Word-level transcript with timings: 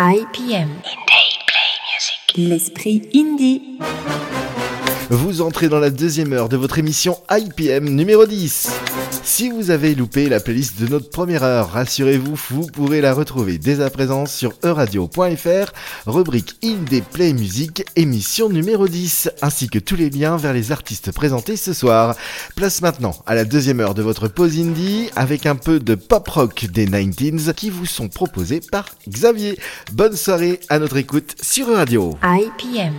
IPM. 0.00 0.68
L'esprit 2.36 3.02
indie. 3.14 3.80
Vous 5.10 5.40
entrez 5.40 5.70
dans 5.70 5.80
la 5.80 5.88
deuxième 5.88 6.34
heure 6.34 6.50
de 6.50 6.58
votre 6.58 6.78
émission 6.78 7.16
IPM 7.30 7.88
numéro 7.88 8.26
10. 8.26 8.68
Si 9.22 9.48
vous 9.48 9.70
avez 9.70 9.94
loupé 9.94 10.28
la 10.28 10.38
playlist 10.38 10.78
de 10.78 10.86
notre 10.86 11.08
première 11.08 11.44
heure, 11.44 11.70
rassurez-vous, 11.70 12.38
vous 12.50 12.66
pourrez 12.66 13.00
la 13.00 13.14
retrouver 13.14 13.56
dès 13.56 13.80
à 13.80 13.88
présent 13.88 14.26
sur 14.26 14.52
euradio.fr, 14.62 15.72
rubrique 16.06 16.56
Indie 16.62 17.00
Play 17.00 17.32
Music, 17.32 17.86
émission 17.96 18.50
numéro 18.50 18.86
10, 18.86 19.30
ainsi 19.40 19.70
que 19.70 19.78
tous 19.78 19.96
les 19.96 20.10
liens 20.10 20.36
vers 20.36 20.52
les 20.52 20.72
artistes 20.72 21.10
présentés 21.10 21.56
ce 21.56 21.72
soir. 21.72 22.14
Place 22.54 22.82
maintenant 22.82 23.14
à 23.26 23.34
la 23.34 23.46
deuxième 23.46 23.80
heure 23.80 23.94
de 23.94 24.02
votre 24.02 24.28
pause 24.28 24.58
indie, 24.58 25.08
avec 25.16 25.46
un 25.46 25.56
peu 25.56 25.80
de 25.80 25.94
pop 25.94 26.28
rock 26.28 26.66
des 26.70 26.86
19s 26.86 27.54
qui 27.54 27.70
vous 27.70 27.86
sont 27.86 28.08
proposés 28.08 28.60
par 28.60 28.84
Xavier. 29.08 29.58
Bonne 29.90 30.16
soirée 30.16 30.60
à 30.68 30.78
notre 30.78 30.98
écoute 30.98 31.34
sur 31.40 31.70
Euradio. 31.70 32.18
IPM. 32.22 32.92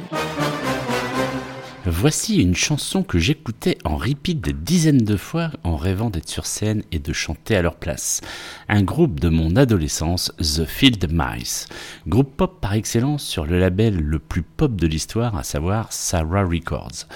Voici 1.86 2.42
une 2.42 2.56
chanson 2.56 3.04
que 3.04 3.20
j'écoutais 3.20 3.78
en 3.86 3.96
repeat 3.96 4.42
des 4.42 4.52
dizaines 4.52 5.06
de 5.06 5.16
fois 5.16 5.52
en 5.64 5.78
rêvant 5.78 6.10
d'être 6.10 6.28
sur 6.28 6.46
scène 6.46 6.84
et 6.92 7.00
de 7.00 7.14
chanter 7.14 7.56
à 7.56 7.62
leur 7.62 7.78
place. 7.78 8.20
Un 8.68 8.84
groupe 8.84 9.22
de 9.22 9.30
mon 9.30 9.56
adolescence, 9.56 10.34
The 10.40 10.66
Field 10.66 11.08
Mice. 11.10 11.68
Groupe 12.06 12.36
pop 12.36 12.60
par 12.60 12.74
excellence 12.74 13.24
sur 13.24 13.46
le 13.46 13.60
label 13.60 13.96
le 13.96 14.20
plus 14.20 14.42
pop 14.42 14.76
de 14.76 14.88
l'histoire, 14.88 15.38
à 15.38 15.44
savoir 15.44 15.94
Sarah 15.94 16.44
Records. 16.44 17.08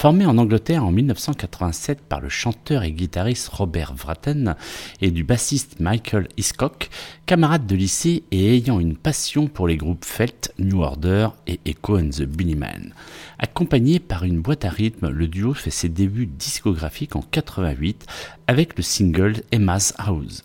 Formé 0.00 0.24
en 0.24 0.38
Angleterre 0.38 0.82
en 0.82 0.92
1987 0.92 2.00
par 2.00 2.22
le 2.22 2.30
chanteur 2.30 2.84
et 2.84 2.92
guitariste 2.92 3.48
Robert 3.48 3.92
Vratten 3.94 4.56
et 5.02 5.10
du 5.10 5.24
bassiste 5.24 5.78
Michael 5.78 6.26
Hiscock, 6.38 6.88
camarade 7.26 7.66
de 7.66 7.76
lycée 7.76 8.24
et 8.30 8.56
ayant 8.56 8.80
une 8.80 8.96
passion 8.96 9.46
pour 9.46 9.68
les 9.68 9.76
groupes 9.76 10.06
Felt, 10.06 10.54
New 10.58 10.80
Order 10.80 11.28
et 11.46 11.60
Echo 11.66 11.98
and 11.98 12.08
the 12.16 12.22
Bunnymen. 12.22 12.94
Accompagné 13.38 13.98
par 13.98 14.24
une 14.24 14.40
boîte 14.40 14.64
à 14.64 14.70
rythme, 14.70 15.10
le 15.10 15.28
duo 15.28 15.52
fait 15.52 15.68
ses 15.68 15.90
débuts 15.90 16.24
discographiques 16.24 17.14
en 17.14 17.20
88 17.20 18.06
avec 18.46 18.78
le 18.78 18.82
single 18.82 19.42
Emma's 19.52 19.92
House. 19.98 20.44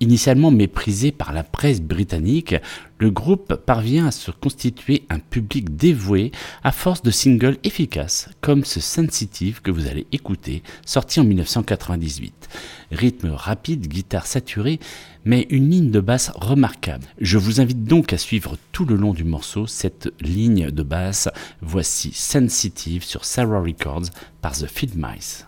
Initialement 0.00 0.50
méprisé 0.50 1.12
par 1.12 1.32
la 1.32 1.44
presse 1.44 1.80
britannique, 1.80 2.56
le 2.98 3.10
groupe 3.10 3.54
parvient 3.54 4.06
à 4.06 4.10
se 4.10 4.30
constituer 4.30 5.04
un 5.08 5.18
public 5.18 5.76
dévoué 5.76 6.32
à 6.62 6.72
force 6.72 7.02
de 7.02 7.10
singles 7.10 7.58
efficaces, 7.62 8.28
comme 8.40 8.64
ce 8.64 8.80
Sensitive 8.80 9.62
que 9.62 9.70
vous 9.70 9.86
allez 9.86 10.06
écouter, 10.10 10.62
sorti 10.84 11.20
en 11.20 11.24
1998. 11.24 12.48
Rythme 12.90 13.30
rapide, 13.30 13.86
guitare 13.86 14.26
saturée, 14.26 14.80
mais 15.24 15.46
une 15.50 15.70
ligne 15.70 15.90
de 15.90 16.00
basse 16.00 16.32
remarquable. 16.34 17.06
Je 17.20 17.38
vous 17.38 17.60
invite 17.60 17.84
donc 17.84 18.12
à 18.12 18.18
suivre 18.18 18.56
tout 18.72 18.84
le 18.84 18.96
long 18.96 19.14
du 19.14 19.24
morceau 19.24 19.66
cette 19.66 20.12
ligne 20.20 20.70
de 20.70 20.82
basse. 20.82 21.28
Voici 21.62 22.12
Sensitive 22.12 23.04
sur 23.04 23.24
Sarah 23.24 23.60
Records 23.60 24.10
par 24.42 24.52
The 24.52 24.66
Field 24.66 24.94
Mice. 24.96 25.46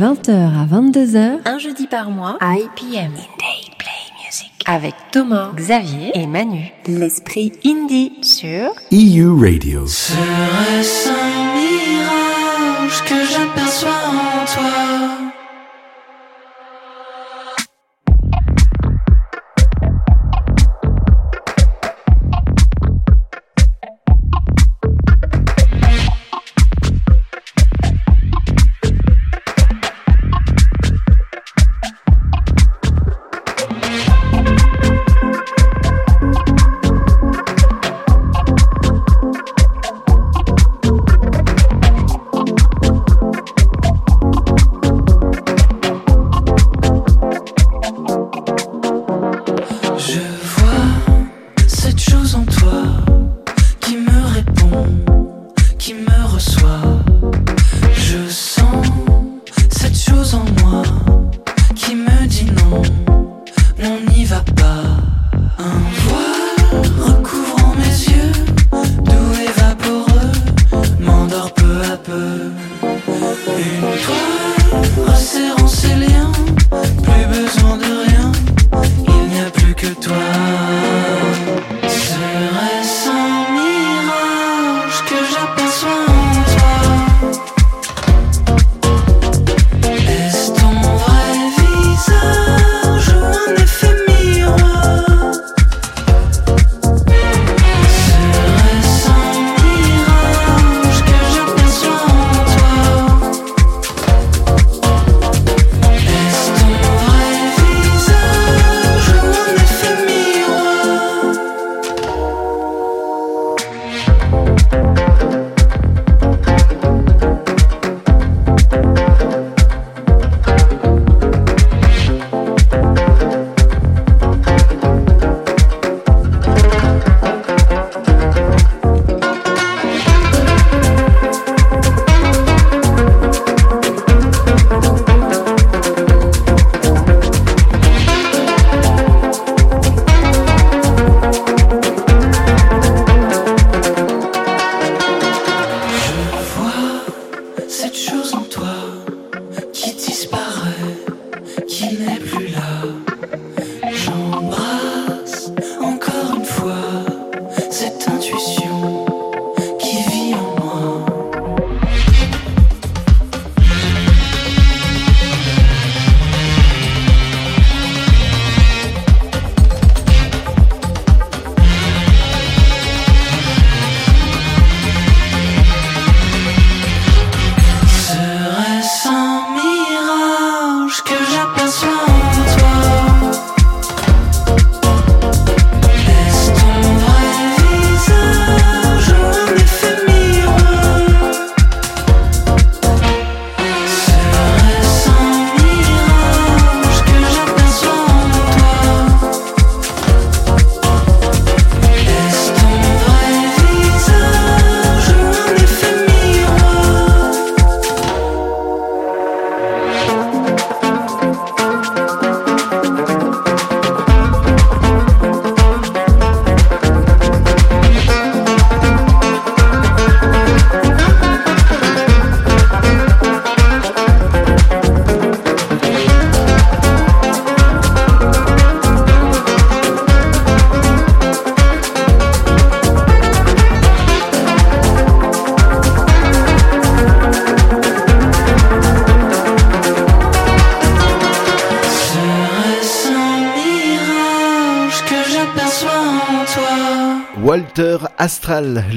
20h 0.00 0.30
à 0.30 0.64
22h, 0.64 1.40
Un 1.44 1.58
jeudi 1.58 1.86
par 1.86 2.08
mois, 2.10 2.38
IPM. 2.40 3.12
Indie 3.12 3.70
Play 3.76 4.00
Music. 4.24 4.50
Avec 4.64 4.94
Thomas, 5.12 5.50
Xavier 5.54 6.10
et 6.14 6.26
Manu. 6.26 6.72
L'esprit 6.86 7.52
indie 7.66 8.12
sur 8.22 8.72
EU 8.92 9.30
Radio. 9.38 9.86
Serait-ce 9.86 11.10
un 11.10 11.54
mirage 11.54 13.04
que 13.04 13.26
j'aperçois 13.30 13.90
en 13.90 14.46
toi 14.46 15.32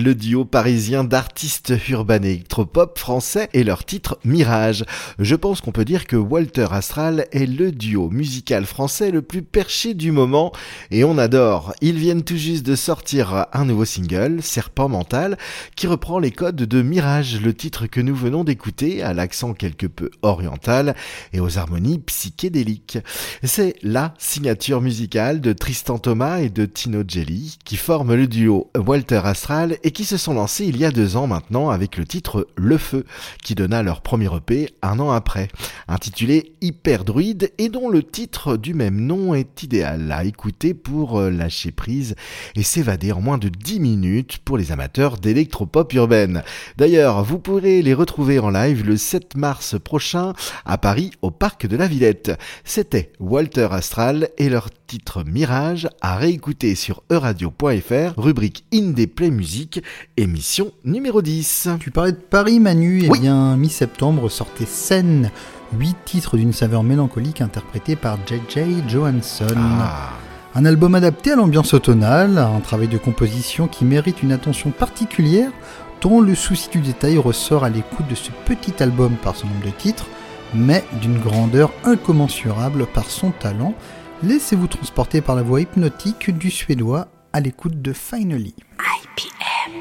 le 0.04 0.14
duo 0.16 0.43
parisien 0.54 1.04
d'artistes 1.04 1.74
urbains 1.90 2.22
électropop 2.22 3.00
français 3.00 3.50
et 3.54 3.64
leur 3.64 3.86
titre 3.86 4.20
Mirage. 4.24 4.86
Je 5.18 5.34
pense 5.34 5.62
qu'on 5.62 5.72
peut 5.72 5.84
dire 5.84 6.06
que 6.06 6.16
Walter 6.16 6.68
Astral 6.70 7.26
est 7.32 7.48
le 7.48 7.72
duo 7.72 8.12
musical 8.12 8.68
français 8.68 9.10
le 9.10 9.24
plus 9.24 9.42
perché 9.42 9.96
du 9.96 10.12
moment 10.12 10.52
et 10.92 11.04
on 11.06 11.18
adore. 11.18 11.74
Ils 11.82 11.98
viennent 11.98 12.22
tout 12.22 12.38
juste 12.38 12.68
de 12.68 12.76
sortir 12.76 13.48
un 13.52 13.66
nouveau 13.66 13.84
single, 13.84 14.44
Serpent 14.44 14.90
Mental, 14.90 15.40
qui 15.76 15.88
reprend 15.88 16.20
les 16.20 16.30
codes 16.30 16.56
de 16.58 16.82
Mirage, 16.84 17.42
le 17.42 17.56
titre 17.56 17.88
que 17.88 18.00
nous 18.00 18.16
venons 18.16 18.44
d'écouter 18.44 19.02
à 19.02 19.16
l'accent 19.16 19.56
quelque 19.56 19.88
peu 19.88 20.12
oriental 20.22 20.96
et 21.34 21.40
aux 21.40 21.58
harmonies 21.58 21.98
psychédéliques. 21.98 23.00
C'est 23.42 23.74
la 23.82 24.14
signature 24.20 24.82
musicale 24.82 25.42
de 25.42 25.52
Tristan 25.52 25.98
Thomas 25.98 26.42
et 26.42 26.50
de 26.50 26.68
Tino 26.68 27.02
Jelly 27.08 27.58
qui 27.66 27.76
forment 27.76 28.14
le 28.14 28.28
duo 28.28 28.70
Walter 28.78 29.22
Astral 29.24 29.78
et 29.82 29.90
qui 29.90 30.06
se 30.06 30.18
sont 30.18 30.43
il 30.60 30.78
y 30.78 30.86
a 30.86 30.92
deux 30.92 31.16
ans 31.16 31.28
maintenant 31.28 31.70
avec 31.70 31.98
le 31.98 32.06
titre 32.06 32.48
Le 32.56 32.78
Feu, 32.78 33.06
qui 33.42 33.56
donna 33.56 33.82
leur 33.82 34.02
premier 34.02 34.30
EP 34.36 34.70
un 34.82 35.00
an 35.00 35.12
après, 35.12 35.48
intitulé 35.88 36.54
Hyper 36.62 37.06
Druide 37.06 37.52
et 37.58 37.70
dont 37.70 37.90
le 37.90 38.04
titre 38.04 38.58
du 38.58 38.74
même 38.74 39.00
nom 39.00 39.34
est 39.34 39.64
idéal 39.64 40.12
à 40.12 40.26
écouter 40.26 40.74
pour 40.74 41.20
euh, 41.20 41.30
lâcher 41.30 41.72
prise 41.72 42.16
et 42.56 42.64
s'évader 42.64 43.12
en 43.12 43.22
moins 43.22 43.38
de 43.38 43.48
10 43.48 43.80
minutes 43.80 44.40
pour 44.40 44.58
les 44.58 44.72
amateurs 44.72 45.18
d'électropop 45.18 45.94
urbaine. 45.94 46.44
D'ailleurs, 46.78 47.24
vous 47.24 47.40
pourrez 47.40 47.82
les 47.82 47.94
retrouver 47.94 48.40
en 48.40 48.50
live 48.50 48.86
le 48.86 48.98
7 48.98 49.38
mars 49.38 49.76
prochain 49.80 50.34
à 50.66 50.78
Paris 50.78 51.12
au 51.22 51.32
Parc 51.32 51.68
de 51.68 51.78
la 51.78 51.88
Villette. 51.88 52.32
C'était 52.66 53.12
Walter 53.20 53.70
Astral 53.72 54.30
et 54.38 54.50
leur 54.50 54.70
titre 54.88 55.24
Mirage 55.24 55.88
à 56.02 56.18
réécouter 56.18 56.76
sur 56.76 57.04
euradio.fr, 57.12 58.14
rubrique 58.18 58.66
Indé 58.74 59.08
Play 59.08 59.32
Music, 59.32 59.82
émission 60.34 60.72
numéro 60.84 61.22
10. 61.22 61.70
Tu 61.80 61.92
parlais 61.92 62.12
de 62.12 62.18
Paris 62.18 62.60
Manu, 62.60 63.04
et 63.04 63.06
eh 63.06 63.20
bien 63.20 63.56
mi-septembre 63.56 64.30
sortait 64.30 64.66
Scène, 64.66 65.30
8 65.78 65.96
titres 66.06 66.38
d'une 66.38 66.54
saveur 66.54 66.82
mélancolique 66.82 67.40
interprétés 67.40 67.96
par 67.96 68.18
JJ 68.26 68.90
Johansson. 68.90 69.46
Ah. 69.56 70.10
Un 70.56 70.66
album 70.66 70.96
adapté 70.96 71.34
à 71.34 71.36
l'ambiance 71.36 71.76
automnale, 71.76 72.40
un 72.40 72.62
travail 72.62 72.88
de 72.88 72.98
composition 72.98 73.68
qui 73.68 73.86
mérite 73.86 74.24
une 74.24 74.32
attention 74.32 74.72
particulière, 74.72 75.52
dont 76.02 76.20
le 76.20 76.34
souci 76.34 76.68
du 76.70 76.80
détail 76.80 77.20
ressort 77.20 77.64
à 77.64 77.70
l'écoute 77.70 78.08
de 78.08 78.16
ce 78.16 78.32
petit 78.48 78.82
album 78.82 79.12
par 79.18 79.36
son 79.36 79.46
nombre 79.46 79.68
de 79.68 79.72
titres, 79.72 80.08
mais 80.56 80.84
d'une 81.00 81.20
grandeur 81.20 81.72
incommensurable 81.84 82.88
par 82.88 83.12
son 83.12 83.30
talent. 83.30 83.76
Laissez-vous 84.24 84.68
transporter 84.68 85.22
par 85.22 85.36
la 85.36 85.44
voix 85.44 85.62
hypnotique 85.62 86.36
du 86.36 86.50
suédois 86.50 87.08
à 87.34 87.40
l'écoute 87.40 87.82
de 87.82 87.94
Finally. 87.94 88.54
IPM. 88.78 89.74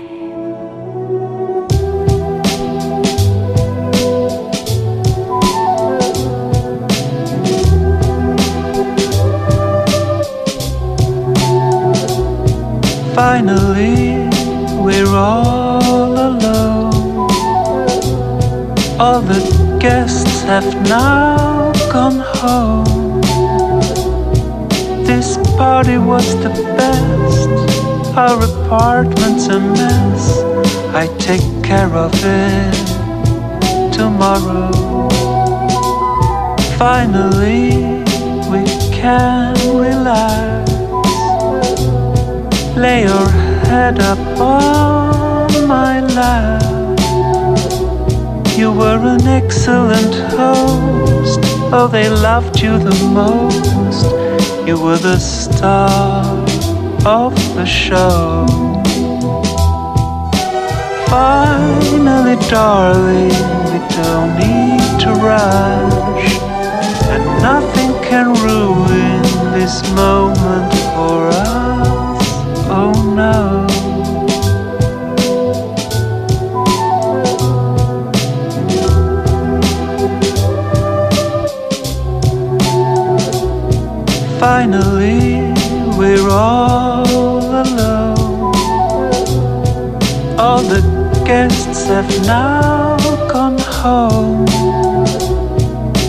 Finally, 13.15 14.31
we're 14.83 15.07
all 15.15 16.17
alone. 16.17 17.29
All 18.99 19.21
the 19.21 19.77
guests 19.79 20.43
have 20.45 20.65
now 20.89 21.73
gone 21.93 22.19
home. 22.19 23.21
This 25.05 25.37
party 25.59 25.99
was 25.99 26.35
the 26.43 26.49
best. 26.49 26.82
Our 28.15 28.45
apartment's 28.45 29.47
a 29.47 29.59
mess. 29.59 30.43
I 30.95 31.07
take 31.17 31.41
care 31.65 31.95
of 31.95 32.13
it 32.15 33.91
tomorrow. 33.91 35.09
Finally, 36.77 38.05
we 38.53 38.65
can 38.93 39.55
relax. 39.75 40.71
Lay 42.77 43.05
your 43.05 43.29
head 43.65 43.99
up 44.01 44.19
on 44.39 45.67
my 45.67 46.01
lap. 46.01 46.63
You 48.59 48.73
were 48.73 49.01
an 49.15 49.27
excellent 49.27 50.15
host. 50.37 51.41
Oh, 51.73 51.89
they 51.91 52.11
loved 52.11 52.61
you 52.61 52.79
the 52.79 52.95
most. 53.15 54.05
You 54.67 54.79
were 54.79 54.99
the 54.99 55.19
star 55.19 56.42
of 57.05 57.35
the 57.57 57.65
show. 57.67 58.47
Finally, 61.09 62.37
darling, 62.49 63.29
we 63.71 63.79
don't 63.97 64.39
need 64.39 65.01
to 65.01 65.11
rush, 65.21 66.33
and 67.11 67.25
nothing 67.43 67.93
can 68.05 68.33
ruin 68.45 69.23
this 69.53 69.83
moment 69.95 70.73
for 70.95 71.29
us. 71.29 72.23
Oh 72.71 72.93
no. 73.17 73.67
Finally, 84.39 85.32
we're 86.03 86.29
all 86.29 87.07
alone. 87.65 88.55
All 90.37 90.63
the 90.75 90.83
guests 91.25 91.87
have 91.87 92.11
now 92.27 92.97
gone 93.31 93.61
home. 93.81 94.47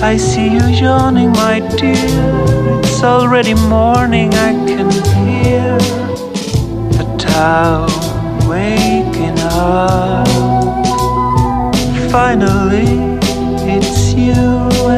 I 0.02 0.18
see 0.18 0.48
you 0.56 0.66
yawning, 0.84 1.32
my 1.34 1.60
dear. 1.78 2.80
It's 2.80 3.04
already 3.04 3.54
morning, 3.54 4.34
I 4.34 4.54
can 4.72 4.90
hear 5.14 5.78
the 6.98 7.06
town 7.20 7.92
waking 8.50 9.38
up. 9.42 10.28
Finally, 12.12 12.94
it's 13.76 14.14
you 14.14 14.44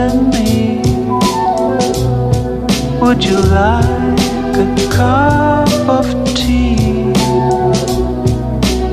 and 0.04 0.30
me. 0.36 0.80
Would 3.02 3.22
you 3.26 3.40
like 3.42 4.05
a 4.58 4.90
cup 4.90 5.70
of 5.90 6.06
tea? 6.34 7.12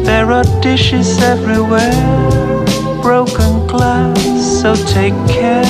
There 0.03 0.33
are 0.33 0.45
dishes 0.61 1.23
everywhere, 1.23 2.65
broken 3.01 3.67
glass, 3.69 4.61
so 4.61 4.75
take 4.75 5.15
care. 5.29 5.65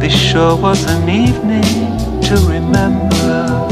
This 0.00 0.14
sure 0.14 0.56
was 0.56 0.82
an 0.88 1.08
evening 1.08 1.72
to 2.22 2.34
remember. 2.48 3.68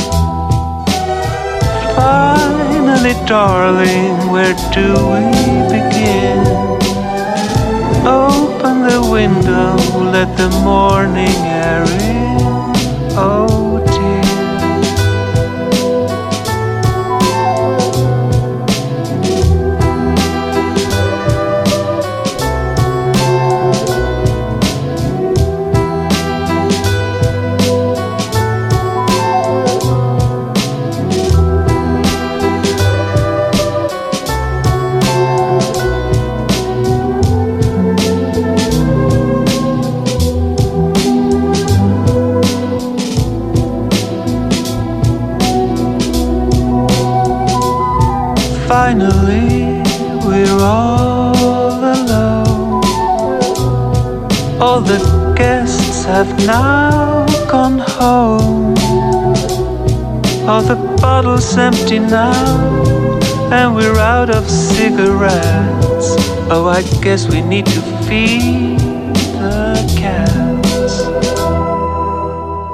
Finally, 1.97 3.15
darling, 3.27 4.31
where 4.31 4.57
do 4.77 4.89
we 5.13 5.25
begin? 5.73 6.41
Open 8.07 8.83
the 8.83 9.01
window, 9.11 9.77
let 10.11 10.37
the 10.37 10.51
morning 10.65 11.39
air 11.65 11.85
in. 11.85 12.23
Oh 13.17 13.62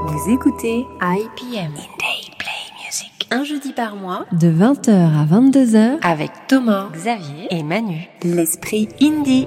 Vous 0.06 0.30
écoutez 0.30 0.86
IPM. 1.00 1.72
They 1.98 2.30
Play 2.38 2.50
Music. 2.84 3.26
Un 3.30 3.44
jeudi 3.44 3.72
par 3.72 3.96
mois, 3.96 4.26
de 4.32 4.48
20h 4.48 4.90
à 4.90 5.24
22h, 5.24 5.98
avec 6.02 6.30
Thomas, 6.46 6.88
Xavier 6.92 7.46
et 7.50 7.62
Manu. 7.62 8.08
L'esprit 8.22 8.88
indie. 9.00 9.46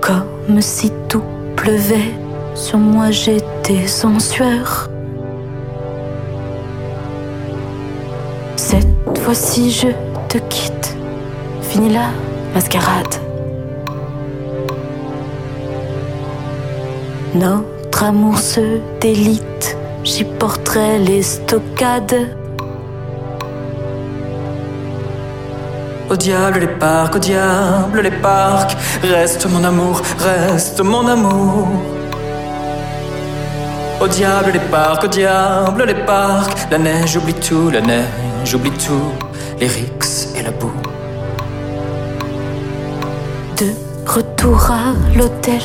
Comme 0.00 0.60
si 0.60 0.90
tout 1.08 1.22
pleuvait. 1.56 2.12
Sur 2.54 2.78
moi 2.78 3.10
j'étais 3.10 3.84
en 4.04 4.18
sueur. 4.18 4.90
Cette 8.56 9.18
fois-ci 9.18 9.70
je 9.70 9.88
te 10.28 10.38
quitte. 10.48 10.96
Fini 11.62 11.92
la 11.92 12.10
mascarade. 12.54 13.14
Notre 17.34 18.02
amour 18.02 18.38
se 18.38 18.80
délite. 19.00 19.76
J'y 20.02 20.24
porterai 20.24 20.98
les 20.98 21.22
stockades. 21.22 22.39
Au 26.10 26.16
diable 26.16 26.58
les 26.58 26.66
parcs, 26.66 27.14
au 27.14 27.18
diable 27.20 28.00
les 28.00 28.10
parcs, 28.10 28.76
reste 29.00 29.46
mon 29.46 29.62
amour, 29.62 30.02
reste 30.18 30.80
mon 30.80 31.06
amour. 31.06 31.68
Au 34.00 34.08
diable 34.08 34.50
les 34.52 34.58
parcs, 34.58 35.04
au 35.04 35.06
diable 35.06 35.84
les 35.84 35.94
parcs, 35.94 36.66
la 36.68 36.78
neige 36.78 37.16
oublie 37.16 37.34
tout, 37.34 37.70
la 37.70 37.80
neige 37.80 38.52
oublie 38.52 38.72
tout, 38.72 39.12
les 39.60 39.68
rixes 39.68 40.34
et 40.36 40.42
la 40.42 40.50
boue. 40.50 40.72
De 43.56 43.66
retour 44.04 44.68
à 44.68 45.16
l'hôtel, 45.16 45.62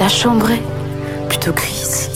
la 0.00 0.08
chambre 0.08 0.52
est 0.52 1.28
plutôt 1.28 1.52
grise. 1.52 2.08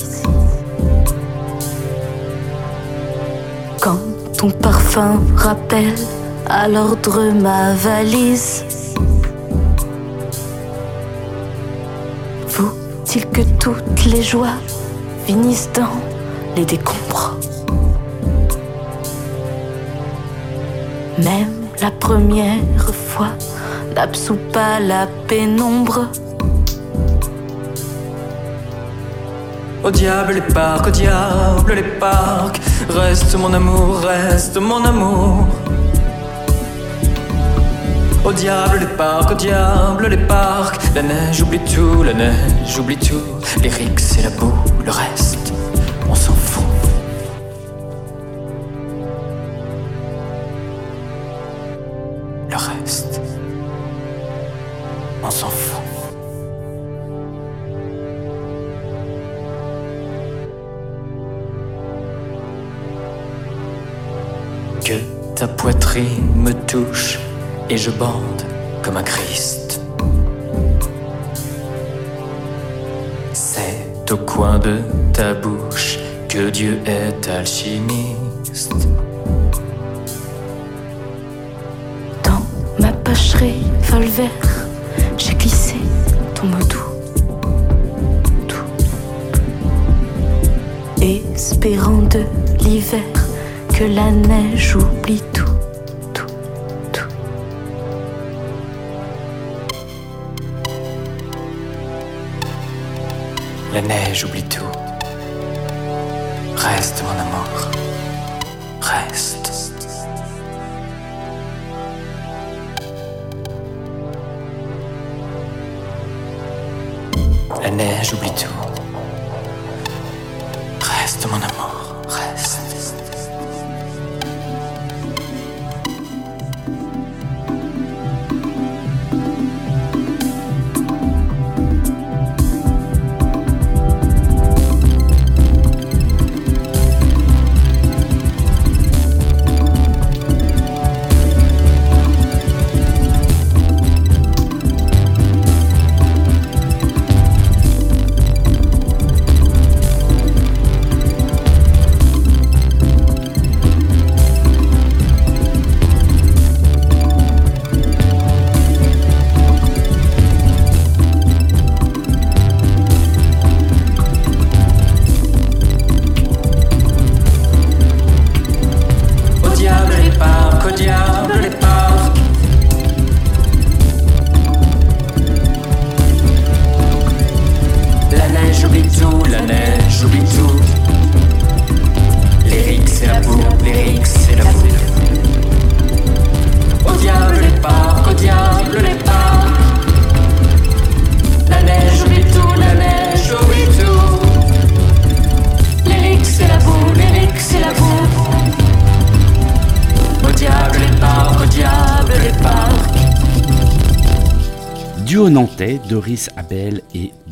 Quand 3.83 3.99
ton 4.39 4.49
parfum 4.51 5.21
rappelle 5.37 5.93
à 6.51 6.67
l'ordre 6.67 7.31
ma 7.33 7.75
valise. 7.75 8.65
Faut-il 12.49 13.25
que 13.29 13.43
toutes 13.61 14.05
les 14.07 14.23
joies 14.23 14.59
finissent 15.27 15.71
dans 15.73 15.97
les 16.57 16.65
décombres? 16.65 17.37
Même 21.19 21.55
la 21.81 21.93
première 21.93 22.95
fois 22.95 23.29
n'absout 23.95 24.41
pas 24.53 24.81
la 24.81 25.07
pénombre. 25.29 26.09
Au 29.85 29.91
diable 29.91 30.33
les 30.35 30.53
parcs, 30.53 30.89
au 30.89 30.91
diable 30.91 31.75
les 31.75 31.91
parcs, 31.99 32.61
reste 32.89 33.35
mon 33.37 33.55
amour, 33.55 34.01
reste 34.01 34.57
mon 34.57 34.85
amour. 34.85 35.47
Au 38.31 38.33
diable 38.33 38.79
les 38.79 38.87
parcs, 38.87 39.33
au 39.33 39.35
diable 39.35 40.07
les 40.07 40.17
parcs, 40.17 40.81
la 40.95 41.03
neige 41.03 41.43
oublie 41.43 41.59
tout, 41.59 42.05
la 42.05 42.15
neige 42.15 42.79
oublie 42.79 42.97
tout, 42.97 43.21
les 43.61 43.69
rixes 43.69 44.19
et 44.19 44.23
la 44.23 44.31
boue, 44.31 44.55
le 44.85 44.91
reste, 44.93 45.50
et 67.71 67.77
je 67.77 67.91
bande 67.91 68.43
comme 68.83 68.97
un 68.97 69.03
Christ. 69.03 69.81
C'est 73.33 74.11
au 74.11 74.17
coin 74.17 74.59
de 74.59 74.79
ta 75.13 75.35
bouche 75.35 75.99
que 76.29 76.51
Dieu 76.51 76.81
est 76.85 77.29
alchimiste. 77.29 78.89
Dans 82.25 82.43
ma 82.81 82.93
poche 82.93 83.35
revolver, 83.35 84.31
j'ai 85.17 85.35
glissé 85.35 85.77
ton 86.35 86.47
mot 86.49 86.65
doux. 86.65 86.77
Espérant 91.01 92.03
de 92.03 92.25
l'hiver 92.65 93.01
que 93.73 93.85
la 93.85 94.11
neige 94.11 94.77
oublie 94.77 95.23
tout. 104.11 104.11
La 104.11 104.17
neige 104.17 104.25
oublie 104.25 104.43
tout. 104.43 104.70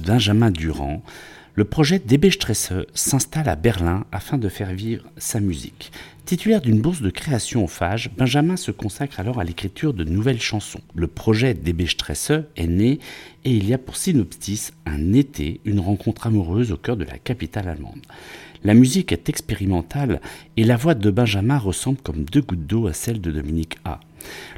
Benjamin 0.06 0.50
Durand, 0.50 1.02
le 1.54 1.64
projet 1.64 1.98
DB 1.98 2.30
Stresse 2.30 2.72
s'installe 2.94 3.48
à 3.48 3.56
Berlin 3.56 4.04
afin 4.12 4.38
de 4.38 4.48
faire 4.48 4.72
vivre 4.72 5.04
sa 5.16 5.40
musique. 5.40 5.90
Titulaire 6.24 6.60
d'une 6.60 6.80
bourse 6.80 7.02
de 7.02 7.10
création 7.10 7.64
au 7.64 7.66
FAGE, 7.66 8.10
Benjamin 8.16 8.56
se 8.56 8.70
consacre 8.70 9.18
alors 9.18 9.40
à 9.40 9.44
l'écriture 9.44 9.94
de 9.94 10.04
nouvelles 10.04 10.40
chansons. 10.40 10.80
Le 10.94 11.08
projet 11.08 11.54
DB 11.54 11.86
Stresse 11.86 12.32
est 12.56 12.66
né 12.66 13.00
et 13.44 13.50
il 13.50 13.68
y 13.68 13.74
a 13.74 13.78
pour 13.78 13.96
synopsis 13.96 14.72
un 14.86 15.12
été, 15.14 15.60
une 15.64 15.80
rencontre 15.80 16.26
amoureuse 16.26 16.70
au 16.70 16.76
cœur 16.76 16.96
de 16.96 17.04
la 17.04 17.18
capitale 17.18 17.68
allemande. 17.68 18.02
La 18.64 18.74
musique 18.74 19.12
est 19.12 19.28
expérimentale 19.28 20.20
et 20.56 20.64
la 20.64 20.76
voix 20.76 20.94
de 20.94 21.10
Benjamin 21.10 21.58
ressemble 21.58 21.98
comme 22.02 22.24
deux 22.24 22.42
gouttes 22.42 22.66
d'eau 22.66 22.86
à 22.86 22.92
celle 22.92 23.20
de 23.20 23.30
Dominique 23.30 23.78
A. 23.84 24.00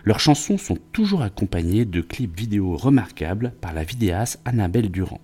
Leurs 0.05 0.21
chansons 0.21 0.59
sont 0.59 0.79
toujours 0.93 1.23
accompagnées 1.23 1.85
de 1.85 2.01
clips 2.01 2.39
vidéo 2.39 2.77
remarquables 2.77 3.53
par 3.61 3.73
la 3.73 3.85
vidéaste 3.85 4.41
Annabelle 4.45 4.91
Durand. 4.91 5.21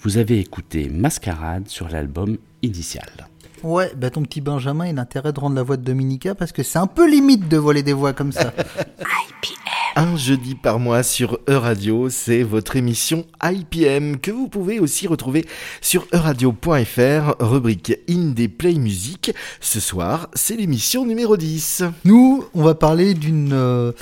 Vous 0.00 0.18
avez 0.18 0.38
écouté 0.38 0.88
Mascarade 0.88 1.68
sur 1.68 1.88
l'album 1.88 2.38
initial. 2.62 3.28
Ouais, 3.62 3.90
bah 3.96 4.10
ton 4.10 4.22
petit 4.22 4.42
Benjamin, 4.42 4.88
il 4.88 4.98
a 4.98 5.02
intérêt 5.02 5.32
de 5.32 5.40
rendre 5.40 5.56
la 5.56 5.62
voix 5.62 5.78
de 5.78 5.82
Dominica 5.82 6.34
parce 6.34 6.52
que 6.52 6.62
c'est 6.62 6.78
un 6.78 6.86
peu 6.86 7.10
limite 7.10 7.48
de 7.48 7.56
voler 7.56 7.82
des 7.82 7.94
voix 7.94 8.12
comme 8.12 8.30
ça. 8.30 8.52
IPM. 8.98 9.64
Un 9.96 10.16
jeudi 10.16 10.54
par 10.54 10.80
mois 10.80 11.02
sur 11.02 11.38
E-Radio, 11.48 12.10
c'est 12.10 12.42
votre 12.42 12.76
émission 12.76 13.24
IPM 13.42 14.18
que 14.18 14.32
vous 14.32 14.48
pouvez 14.48 14.80
aussi 14.80 15.06
retrouver 15.06 15.46
sur 15.80 16.06
euradio.fr, 16.12 17.36
rubrique 17.38 17.96
Indie 18.10 18.48
Play 18.48 18.74
Music. 18.74 19.32
Ce 19.60 19.80
soir, 19.80 20.28
c'est 20.34 20.56
l'émission 20.56 21.06
numéro 21.06 21.36
10. 21.36 21.84
Nous, 22.04 22.44
on 22.54 22.62
va 22.64 22.74
parler 22.74 23.14
d'une... 23.14 23.52
Euh, 23.52 23.92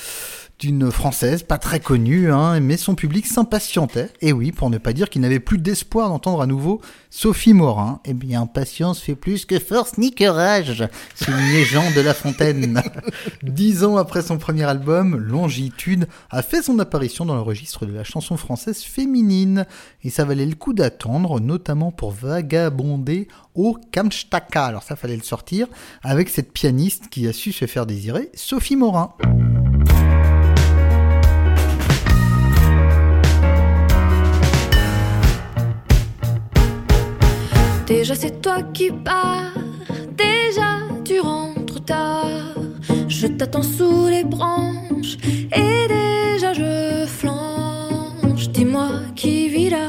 d'une 0.62 0.92
française, 0.92 1.42
pas 1.42 1.59
très 1.59 1.81
connue, 1.81 2.31
hein, 2.31 2.61
mais 2.61 2.77
son 2.77 2.94
public 2.94 3.27
s'impatientait. 3.27 4.11
Et 4.20 4.33
oui, 4.33 4.53
pour 4.53 4.70
ne 4.70 4.79
pas 4.79 4.92
dire 4.92 5.11
qu'il 5.11 5.20
n'avait 5.22 5.40
plus 5.40 5.59
d'espoir 5.59 6.09
d'entendre 6.09 6.40
à 6.40 6.46
nouveau 6.46 6.81
Sophie 7.11 7.53
Morin. 7.53 8.01
Eh 8.05 8.14
bien, 8.14 8.46
patience 8.46 9.01
fait 9.01 9.16
plus 9.16 9.44
que 9.44 9.59
force 9.59 9.98
ni 9.98 10.14
que 10.14 10.22
rage, 10.25 10.85
signé 11.16 11.64
Jean 11.64 11.90
de 11.96 12.01
La 12.01 12.14
Fontaine. 12.14 12.81
Dix 13.42 13.83
ans 13.83 13.96
après 13.96 14.22
son 14.22 14.38
premier 14.38 14.62
album, 14.62 15.16
Longitude 15.16 16.07
a 16.31 16.42
fait 16.42 16.62
son 16.62 16.79
apparition 16.79 17.25
dans 17.25 17.35
le 17.35 17.40
registre 17.40 17.85
de 17.85 17.92
la 17.92 18.05
chanson 18.05 18.37
française 18.37 18.83
féminine. 18.85 19.66
Et 20.05 20.11
ça 20.11 20.25
valait 20.25 20.46
le 20.46 20.55
coup 20.55 20.75
d'attendre, 20.75 21.40
notamment 21.40 21.90
pour 21.90 22.12
vagabonder 22.12 23.27
au 23.57 23.77
Kamchtaka. 23.90 24.66
Alors 24.66 24.85
ça 24.85 24.94
fallait 24.94 25.16
le 25.16 25.25
sortir, 25.25 25.66
avec 26.05 26.29
cette 26.29 26.53
pianiste 26.53 27.09
qui 27.09 27.27
a 27.27 27.33
su 27.33 27.51
se 27.51 27.66
faire 27.66 27.85
désirer, 27.85 28.31
Sophie 28.35 28.77
Morin. 28.77 29.12
Déjà 37.94 38.14
c'est 38.14 38.40
toi 38.40 38.62
qui 38.72 38.90
pars, 38.90 39.52
déjà 40.16 40.78
tu 41.05 41.20
rentres 41.20 41.85
tard. 41.85 42.55
Je 43.07 43.26
t'attends 43.26 43.62
sous 43.62 44.07
les 44.07 44.24
branches 44.24 45.18
et 45.55 45.88
déjà 45.88 46.55
je 46.55 47.05
flanche. 47.07 48.48
Dis-moi 48.48 48.88
qui 49.14 49.50
vit 49.50 49.68
là, 49.68 49.88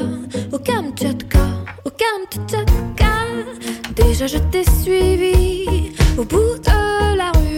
au 0.52 0.60
Kamtchatka, 0.60 1.46
au 1.86 1.92
Kamtchatka. 2.02 3.13
Déjà 3.96 4.28
je 4.28 4.39
t'ai 4.52 4.66
suivi 4.82 5.66
au 6.18 6.26
bout 6.26 6.58
de 6.68 7.18
la 7.18 7.32
Russie. 7.32 7.53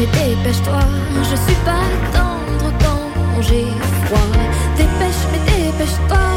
Mais 0.00 0.06
dépêche-toi, 0.06 0.80
je 1.22 1.36
suis 1.36 1.60
pas 1.64 1.84
tendre 2.12 2.72
quand 2.80 3.42
j'ai 3.42 3.66
froid. 4.06 4.20
Dépêche, 4.76 5.22
mais 5.32 5.38
dépêche-toi, 5.52 5.72
dépêche-toi. 5.72 6.29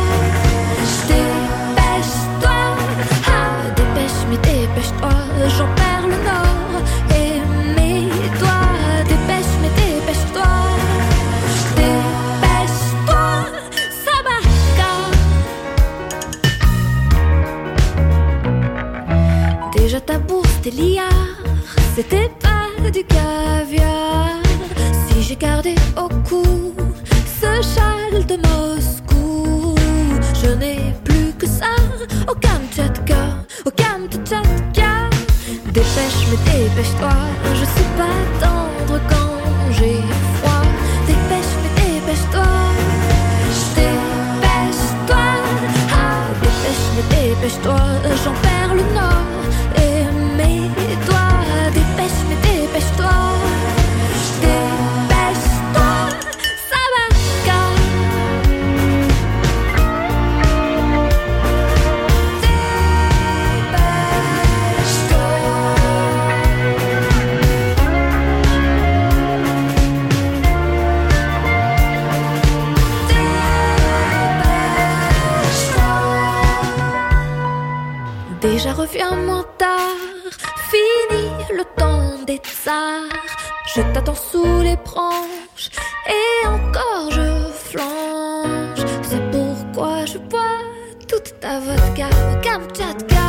Vodka 92.23 92.53
au 92.53 92.63
Kamchatka. 92.67 93.23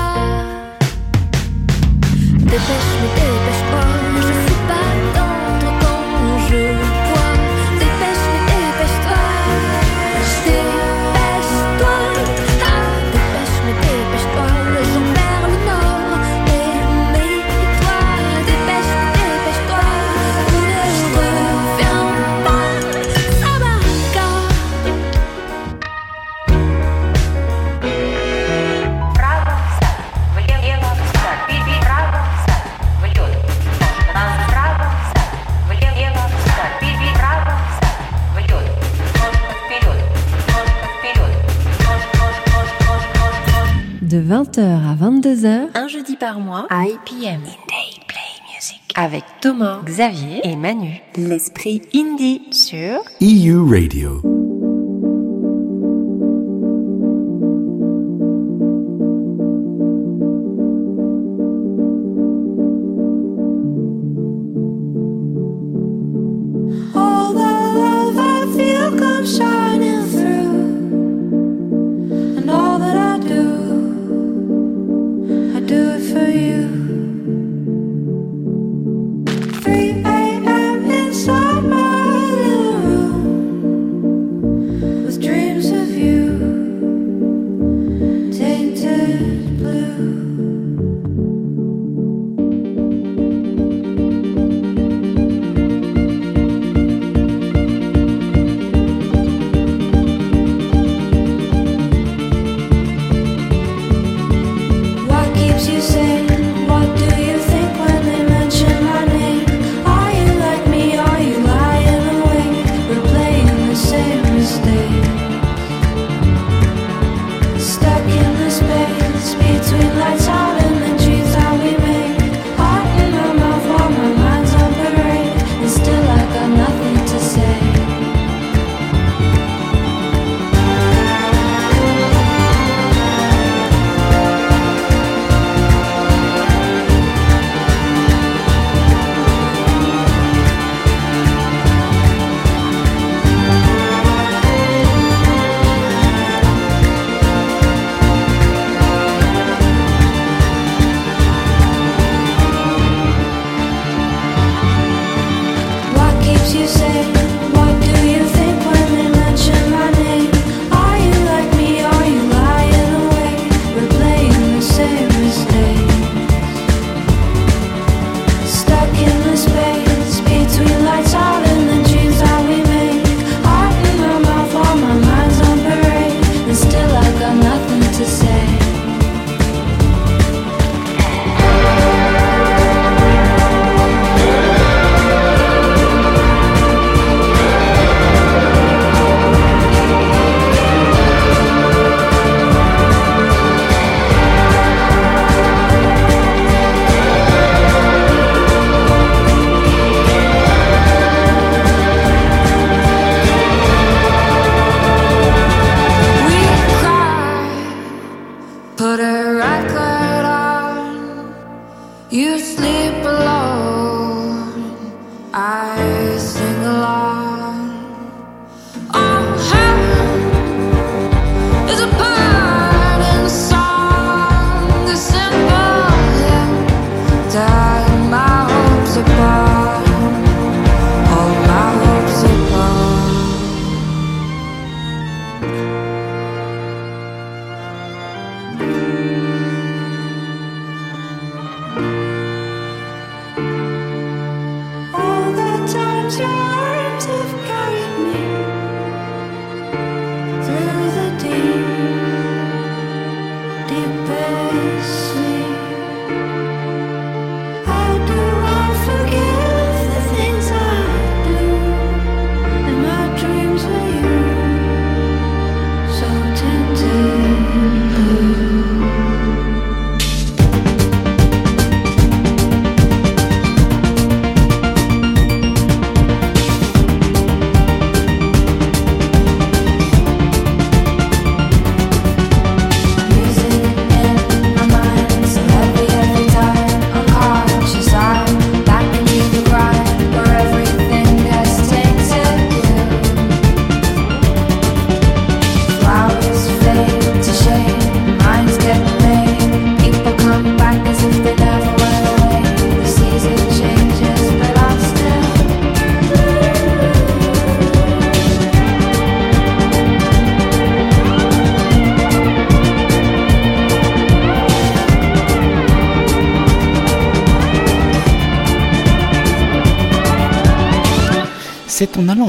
20h 44.34 44.60
à 44.60 44.96
22h, 44.96 45.68
un 45.76 45.86
jeudi 45.86 46.16
par 46.16 46.40
mois, 46.40 46.66
IPM, 46.68 47.34
Indie 47.36 48.00
Play 48.08 48.18
Music, 48.52 48.80
avec 48.96 49.22
Thomas, 49.40 49.80
Xavier 49.84 50.40
et 50.42 50.56
Manu. 50.56 51.00
L'esprit 51.16 51.82
indie 51.94 52.42
sur 52.50 53.00
EU 53.20 53.62
Radio. 53.70 54.43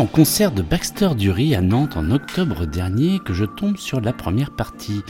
Concert 0.07 0.51
de 0.51 0.61
Baxter 0.61 1.09
Dury 1.15 1.55
à 1.55 1.61
Nantes 1.61 1.95
en 1.95 2.11
octobre 2.11 2.65
dernier 2.65 3.19
que 3.19 3.33
je 3.33 3.45
tombe 3.45 3.77
sur 3.77 4.01
la 4.01 4.13
première 4.13 4.51
partie. 4.51 5.01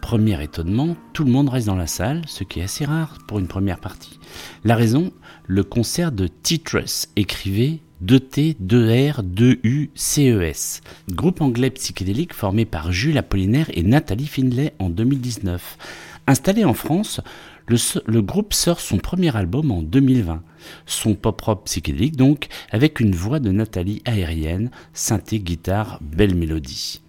Premier 0.00 0.42
étonnement, 0.42 0.96
tout 1.12 1.24
le 1.24 1.30
monde 1.30 1.48
reste 1.48 1.66
dans 1.66 1.74
la 1.74 1.86
salle, 1.86 2.22
ce 2.26 2.44
qui 2.44 2.60
est 2.60 2.64
assez 2.64 2.84
rare 2.84 3.18
pour 3.26 3.38
une 3.38 3.48
première 3.48 3.80
partie. 3.80 4.20
La 4.62 4.76
raison, 4.76 5.12
le 5.46 5.64
concert 5.64 6.12
de 6.12 6.28
Titress, 6.28 7.08
écrivait 7.16 7.80
2T, 8.04 8.56
2R, 8.62 9.22
2U, 9.22 9.90
CES. 9.94 10.82
Groupe 11.10 11.40
anglais 11.40 11.70
psychédélique 11.70 12.34
formé 12.34 12.66
par 12.66 12.92
Jules 12.92 13.18
Apollinaire 13.18 13.70
et 13.72 13.82
Nathalie 13.82 14.26
Finlay 14.26 14.74
en 14.78 14.90
2019. 14.90 15.78
Installé 16.26 16.64
en 16.64 16.74
France, 16.74 17.20
le, 17.68 18.20
groupe 18.20 18.54
sort 18.54 18.80
son 18.80 18.98
premier 18.98 19.34
album 19.36 19.70
en 19.70 19.82
2020. 19.82 20.42
Son 20.86 21.14
pop-rock 21.14 21.64
psychédélique 21.64 22.16
donc, 22.16 22.48
avec 22.70 23.00
une 23.00 23.14
voix 23.14 23.40
de 23.40 23.50
Nathalie 23.50 24.02
aérienne, 24.04 24.70
synthé, 24.92 25.40
guitare, 25.40 25.98
belle 26.02 26.34
mélodie. 26.34 27.00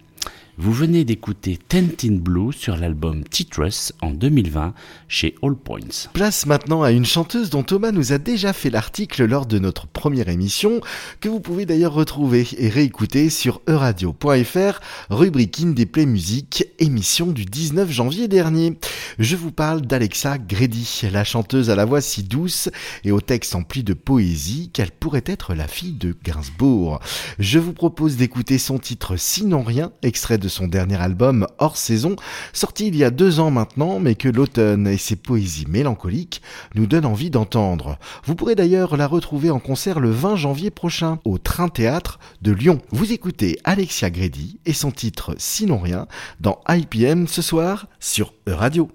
Vous 0.60 0.72
venez 0.72 1.04
d'écouter 1.04 1.56
Tentin 1.56 2.16
Blue 2.16 2.52
sur 2.52 2.76
l'album 2.76 3.22
Titress 3.22 3.92
en 4.02 4.10
2020 4.10 4.74
chez 5.06 5.36
All 5.40 5.54
Points. 5.54 6.08
Place 6.12 6.46
maintenant 6.46 6.82
à 6.82 6.90
une 6.90 7.04
chanteuse 7.06 7.48
dont 7.48 7.62
Thomas 7.62 7.92
nous 7.92 8.12
a 8.12 8.18
déjà 8.18 8.52
fait 8.52 8.68
l'article 8.68 9.24
lors 9.24 9.46
de 9.46 9.60
notre 9.60 9.86
première 9.86 10.28
émission, 10.28 10.80
que 11.20 11.28
vous 11.28 11.38
pouvez 11.38 11.64
d'ailleurs 11.64 11.92
retrouver 11.92 12.44
et 12.58 12.70
réécouter 12.70 13.30
sur 13.30 13.60
euradio.fr, 13.68 14.80
rubrique 15.10 15.60
Indie 15.60 15.86
Play 15.86 16.06
Music, 16.06 16.64
émission 16.80 17.28
du 17.28 17.44
19 17.44 17.88
janvier 17.88 18.26
dernier. 18.26 18.76
Je 19.20 19.36
vous 19.36 19.52
parle 19.52 19.82
d'Alexa 19.82 20.38
Grady, 20.38 21.02
la 21.12 21.22
chanteuse 21.22 21.70
à 21.70 21.76
la 21.76 21.84
voix 21.84 22.00
si 22.00 22.24
douce 22.24 22.68
et 23.04 23.12
au 23.12 23.20
texte 23.20 23.54
empli 23.54 23.84
de 23.84 23.94
poésie 23.94 24.70
qu'elle 24.72 24.90
pourrait 24.90 25.22
être 25.24 25.54
la 25.54 25.68
fille 25.68 25.92
de 25.92 26.16
Gainsbourg. 26.24 26.98
Je 27.38 27.60
vous 27.60 27.72
propose 27.72 28.16
d'écouter 28.16 28.58
son 28.58 28.80
titre 28.80 29.14
Sinon 29.16 29.62
rien, 29.62 29.92
extrait 30.02 30.38
de 30.38 30.47
son 30.48 30.66
dernier 30.66 30.96
album 30.96 31.46
hors 31.58 31.76
saison, 31.76 32.16
sorti 32.52 32.88
il 32.88 32.96
y 32.96 33.04
a 33.04 33.10
deux 33.10 33.40
ans 33.40 33.50
maintenant, 33.50 34.00
mais 34.00 34.14
que 34.14 34.28
l'automne 34.28 34.86
et 34.86 34.98
ses 34.98 35.16
poésies 35.16 35.66
mélancoliques 35.68 36.42
nous 36.74 36.86
donnent 36.86 37.06
envie 37.06 37.30
d'entendre. 37.30 37.98
Vous 38.24 38.34
pourrez 38.34 38.54
d'ailleurs 38.54 38.96
la 38.96 39.06
retrouver 39.06 39.50
en 39.50 39.58
concert 39.58 40.00
le 40.00 40.10
20 40.10 40.36
janvier 40.36 40.70
prochain 40.70 41.18
au 41.24 41.38
Train 41.38 41.68
Théâtre 41.68 42.18
de 42.42 42.52
Lyon. 42.52 42.80
Vous 42.90 43.12
écoutez 43.12 43.58
Alexia 43.64 44.10
Grady 44.10 44.58
et 44.66 44.72
son 44.72 44.90
titre 44.90 45.34
Sinon 45.38 45.78
rien 45.78 46.06
dans 46.40 46.60
IPM 46.68 47.26
ce 47.26 47.42
soir 47.42 47.86
sur 48.00 48.32
E-Radio. 48.48 48.90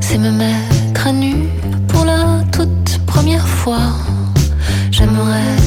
C'est 0.00 0.18
me 0.18 0.30
mettre 0.30 1.08
à 1.08 1.12
nu 1.12 1.48
pour 1.88 2.04
la 2.04 2.44
toute 2.52 3.00
première 3.04 3.48
fois. 3.48 3.88
J'aimerais 4.92 5.65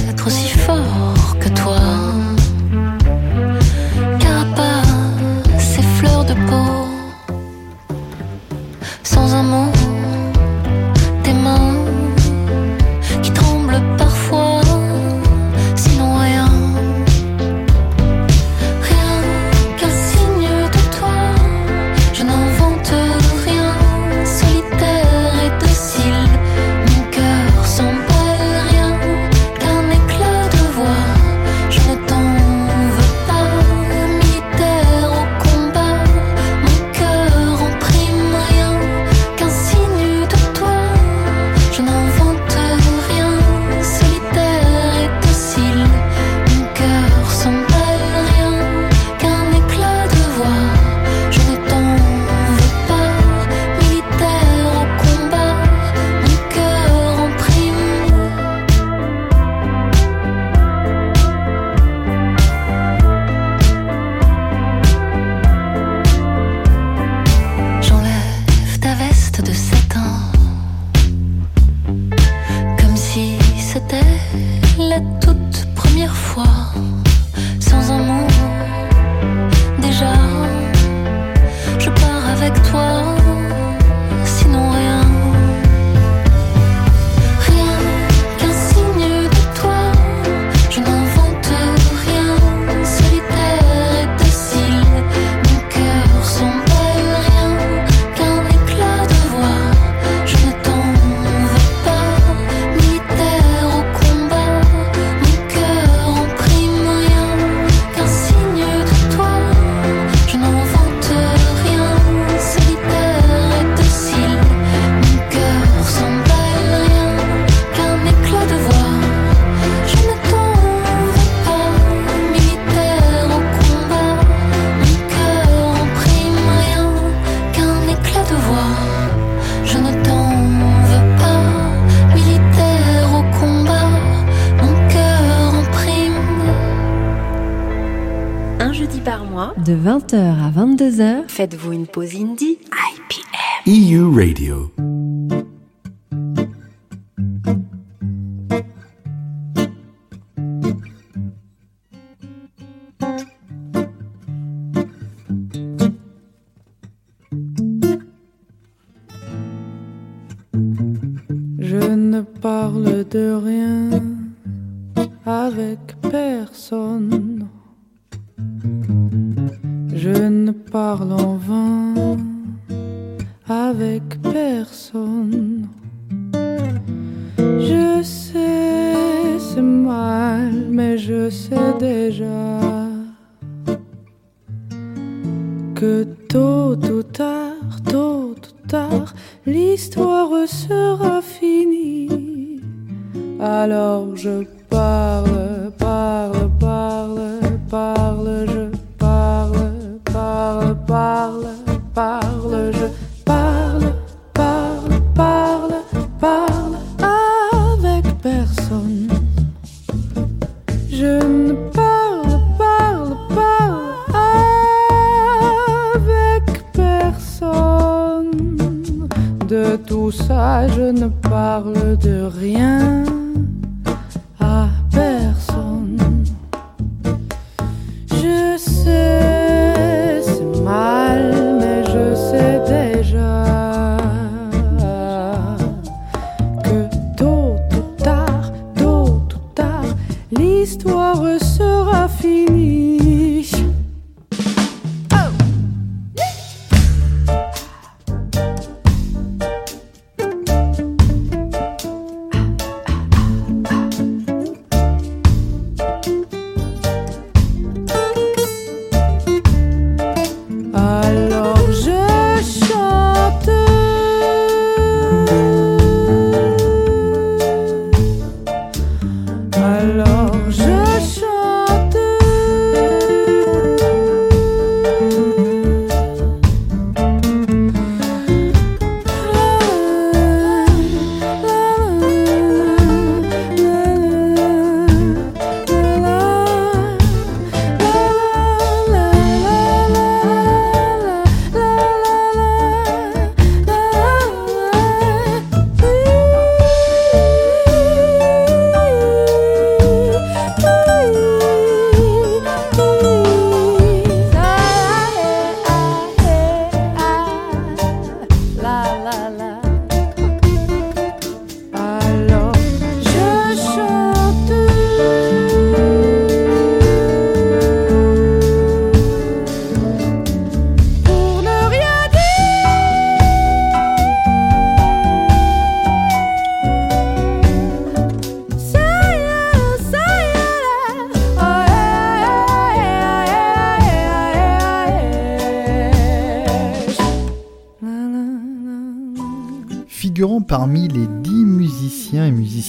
de 139.30 139.74
20h 139.74 140.16
à 140.16 140.50
22h, 140.50 141.28
faites-vous 141.28 141.74
une 141.74 141.86
pause 141.86 142.16
indie 142.16 142.58
IPM. 142.72 143.68
EU 143.68 144.16
Radio. 144.16 144.99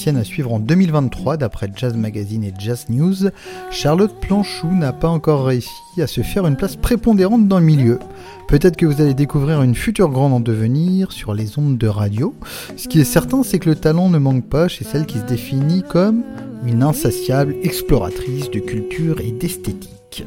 À 0.09 0.25
suivre 0.25 0.55
en 0.55 0.59
2023 0.59 1.37
d'après 1.37 1.71
Jazz 1.77 1.95
Magazine 1.95 2.43
et 2.43 2.55
Jazz 2.59 2.87
News, 2.89 3.29
Charlotte 3.71 4.19
Planchou 4.19 4.69
n'a 4.73 4.95
pas 4.95 5.09
encore 5.09 5.45
réussi 5.45 5.69
à 5.99 6.07
se 6.07 6.23
faire 6.23 6.47
une 6.47 6.57
place 6.57 6.75
prépondérante 6.75 7.49
dans 7.49 7.59
le 7.59 7.67
milieu. 7.67 7.99
Peut-être 8.49 8.77
que 8.77 8.87
vous 8.87 9.03
allez 9.03 9.13
découvrir 9.13 9.61
une 9.61 9.75
future 9.75 10.09
grande 10.09 10.33
en 10.33 10.41
devenir 10.41 11.13
sur 11.13 11.35
les 11.35 11.59
ondes 11.59 11.77
de 11.77 11.87
radio. 11.87 12.35
Ce 12.77 12.89
qui 12.89 12.99
est 12.99 13.05
certain, 13.05 13.43
c'est 13.43 13.59
que 13.59 13.69
le 13.69 13.77
talent 13.77 14.09
ne 14.09 14.19
manque 14.19 14.49
pas 14.49 14.69
chez 14.69 14.85
celle 14.85 15.05
qui 15.05 15.19
se 15.19 15.25
définit 15.25 15.83
comme 15.83 16.23
une 16.67 16.83
insatiable 16.83 17.55
exploratrice 17.63 18.51
de 18.51 18.61
culture 18.61 19.21
et 19.21 19.33
d'esthétique. 19.33 20.25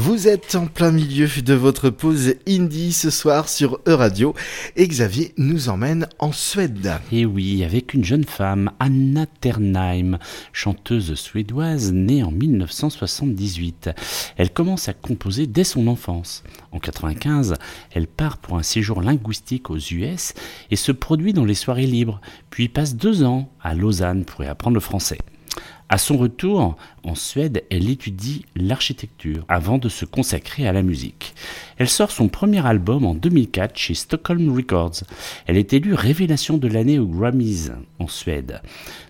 Vous 0.00 0.28
êtes 0.28 0.54
en 0.54 0.68
plein 0.68 0.92
milieu 0.92 1.26
de 1.26 1.54
votre 1.54 1.90
pause 1.90 2.34
indie 2.46 2.92
ce 2.92 3.10
soir 3.10 3.48
sur 3.48 3.80
E-Radio 3.88 4.32
et 4.76 4.86
Xavier 4.86 5.34
nous 5.38 5.70
emmène 5.70 6.06
en 6.20 6.30
Suède. 6.30 6.92
Et 7.10 7.26
oui, 7.26 7.64
avec 7.64 7.94
une 7.94 8.04
jeune 8.04 8.22
femme, 8.22 8.70
Anna 8.78 9.26
Ternheim, 9.26 10.20
chanteuse 10.52 11.14
suédoise 11.14 11.92
née 11.92 12.22
en 12.22 12.30
1978. 12.30 13.90
Elle 14.36 14.52
commence 14.52 14.88
à 14.88 14.92
composer 14.92 15.48
dès 15.48 15.64
son 15.64 15.88
enfance. 15.88 16.44
En 16.70 16.78
95, 16.78 17.54
elle 17.92 18.06
part 18.06 18.38
pour 18.38 18.56
un 18.56 18.62
séjour 18.62 19.02
linguistique 19.02 19.68
aux 19.68 19.78
US 19.78 20.32
et 20.70 20.76
se 20.76 20.92
produit 20.92 21.32
dans 21.32 21.44
les 21.44 21.54
soirées 21.54 21.86
libres, 21.86 22.20
puis 22.50 22.68
passe 22.68 22.94
deux 22.94 23.24
ans 23.24 23.50
à 23.60 23.74
Lausanne 23.74 24.24
pour 24.24 24.44
y 24.44 24.46
apprendre 24.46 24.74
le 24.74 24.80
français. 24.80 25.18
À 25.90 25.96
son 25.96 26.18
retour 26.18 26.76
en 27.02 27.14
Suède, 27.14 27.64
elle 27.70 27.88
étudie 27.88 28.44
l'architecture 28.54 29.44
avant 29.48 29.78
de 29.78 29.88
se 29.88 30.04
consacrer 30.04 30.68
à 30.68 30.72
la 30.72 30.82
musique. 30.82 31.34
Elle 31.78 31.88
sort 31.88 32.10
son 32.10 32.28
premier 32.28 32.66
album 32.66 33.04
en 33.04 33.14
2004 33.14 33.76
chez 33.76 33.94
Stockholm 33.94 34.54
Records. 34.54 35.04
Elle 35.46 35.56
est 35.56 35.72
élue 35.72 35.94
révélation 35.94 36.58
de 36.58 36.66
l'année 36.66 36.98
aux 36.98 37.06
Grammys 37.06 37.70
en 38.00 38.08
Suède. 38.08 38.60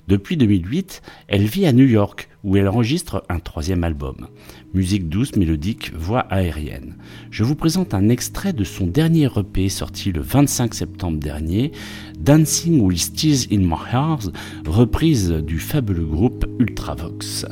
Depuis 0.07 0.37
2008, 0.37 1.03
elle 1.29 1.45
vit 1.45 1.66
à 1.66 1.73
New 1.73 1.87
York 1.87 2.29
où 2.45 2.57
elle 2.57 2.69
enregistre 2.69 3.25
un 3.31 3.41
troisième 3.41 3.85
album. 3.85 4.29
Musique 4.75 5.09
douce, 5.09 5.35
mélodique, 5.37 5.93
voix 5.95 6.21
aérienne. 6.21 6.97
Je 7.31 7.43
vous 7.43 7.55
présente 7.55 7.95
un 7.95 8.11
extrait 8.11 8.53
de 8.53 8.64
son 8.64 8.87
dernier 8.87 9.29
EP 9.37 9.69
sorti 9.71 10.12
le 10.12 10.21
25 10.21 10.75
septembre 10.75 11.19
dernier, 11.19 11.73
Dancing 12.19 12.81
with 12.81 13.14
Tears 13.14 13.47
in 13.51 13.61
My 13.61 13.77
Heart, 13.93 14.31
reprise 14.66 15.31
du 15.31 15.59
fabuleux 15.59 16.07
groupe 16.07 16.45
Ultravox. 16.59 17.47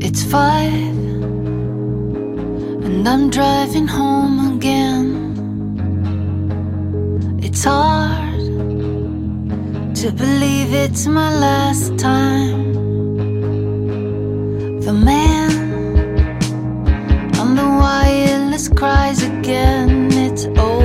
It's 0.00 0.24
and 2.84 3.08
I'm 3.08 3.30
driving 3.30 3.86
home 3.86 4.56
again. 4.56 5.08
It's 7.42 7.64
hard 7.64 8.40
to 9.96 10.12
believe 10.12 10.72
it's 10.72 11.06
my 11.06 11.30
last 11.46 11.98
time. 11.98 12.72
The 14.80 14.92
man 14.92 15.50
on 17.38 17.54
the 17.56 17.68
wireless 17.82 18.68
cries 18.68 19.22
again. 19.22 20.10
It's 20.12 20.46
over, 20.46 20.79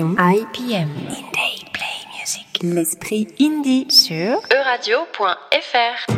IPM 0.00 0.16
Indie 0.16 1.66
Play 1.74 1.98
Music. 2.18 2.46
L'esprit 2.62 3.28
indie 3.38 3.86
sur 3.90 4.40
euradio.fr. 4.50 6.10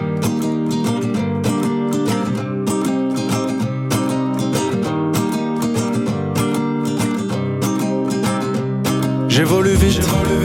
J'évolue 9.28 9.70
vite, 9.70 10.00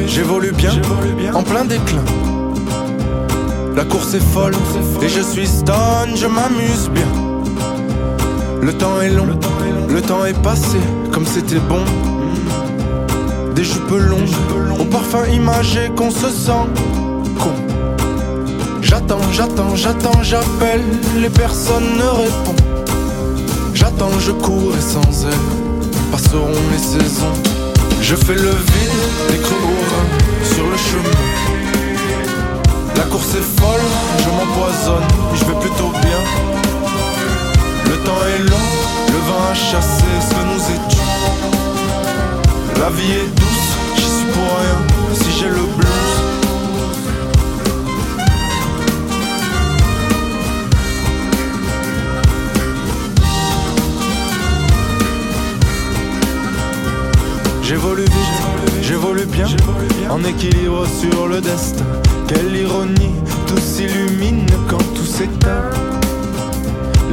j'évolue 0.07 0.51
bien, 0.53 0.71
en 1.35 1.43
plein 1.43 1.65
déclin. 1.65 2.03
La 3.75 3.85
course 3.85 4.15
est 4.15 4.33
folle 4.33 4.55
et 5.03 5.09
je 5.09 5.21
suis 5.21 5.45
stone, 5.45 6.15
je 6.15 6.25
m'amuse 6.25 6.89
bien. 6.89 7.05
Le 8.63 8.73
temps 8.73 8.99
est 8.99 9.09
long, 9.09 9.27
le 9.87 10.01
temps 10.01 10.25
est 10.25 10.41
passé 10.41 10.79
comme 11.11 11.27
c'était 11.27 11.59
bon. 11.59 11.85
Des 13.57 13.63
jupes 13.63 13.89
longues, 13.89 14.79
au 14.79 14.85
parfum 14.85 15.25
imagé 15.33 15.89
qu'on 15.95 16.11
se 16.11 16.29
sent 16.29 16.67
con. 17.39 17.55
J'attends, 18.83 19.31
j'attends, 19.31 19.75
j'attends, 19.75 20.21
j'appelle, 20.21 20.83
les 21.19 21.31
personnes 21.31 21.97
ne 21.97 22.03
répondent. 22.03 22.61
J'attends, 23.73 24.11
je 24.19 24.31
cours 24.31 24.75
et 24.77 24.81
sans 24.81 25.25
elles 25.25 26.11
passeront 26.11 26.53
les 26.71 26.77
saisons. 26.77 27.33
Je 27.99 28.15
fais 28.15 28.35
le 28.35 28.51
vide, 28.51 28.97
des 29.31 29.39
creux 29.39 29.55
au 29.55 30.45
sur 30.53 30.67
le 30.69 30.77
chemin. 30.77 31.17
La 32.95 33.05
course 33.05 33.33
est 33.33 33.59
folle, 33.59 33.87
je 34.19 34.29
m'empoisonne, 34.29 35.07
je 35.33 35.45
vais 35.45 35.59
plutôt 35.61 35.89
bien. 36.03 36.21
Le 37.85 37.97
temps 38.05 38.21
est 38.35 38.43
long, 38.51 38.69
le 39.07 39.19
vin 39.27 39.51
a 39.51 39.55
chassé 39.55 40.05
ce 40.21 40.35
que 40.35 40.43
nous 40.45 40.61
étions. 40.75 41.76
La 42.79 42.89
vie 42.91 43.11
est 43.11 43.35
douce, 43.35 43.75
j'y 43.95 44.03
suis 44.03 44.25
pour 44.33 44.43
rien 44.43 44.79
si 45.13 45.31
j'ai 45.39 45.47
le 45.47 45.65
blues. 45.75 45.87
J'évolue 57.63 58.03
vite, 58.03 58.83
j'évolue 58.83 59.25
bien, 59.25 59.47
en 60.09 60.23
équilibre 60.23 60.85
sur 60.87 61.27
le 61.27 61.41
destin. 61.41 61.83
Quelle 62.27 62.55
ironie, 62.55 63.15
tout 63.47 63.59
s'illumine 63.59 64.45
quand 64.69 64.83
tout 64.93 65.05
s'éteint. 65.05 65.63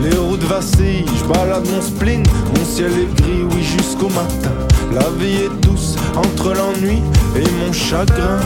Les 0.02 0.16
roues 0.16 0.36
de 0.36 0.46
vacille, 0.46 1.06
je 1.18 1.24
balade 1.24 1.66
mon 1.74 1.80
spleen, 1.80 2.22
mon 2.54 2.64
ciel 2.64 2.92
est 2.92 3.22
gris, 3.22 3.44
oui 3.50 3.62
jusqu'au 3.62 4.10
matin. 4.10 4.52
La 4.92 5.08
vie 5.18 5.44
est 5.44 5.66
douce 5.66 5.96
entre 6.16 6.54
l'ennui 6.54 7.02
et 7.36 7.50
mon 7.60 7.72
chagrin. 7.72 8.38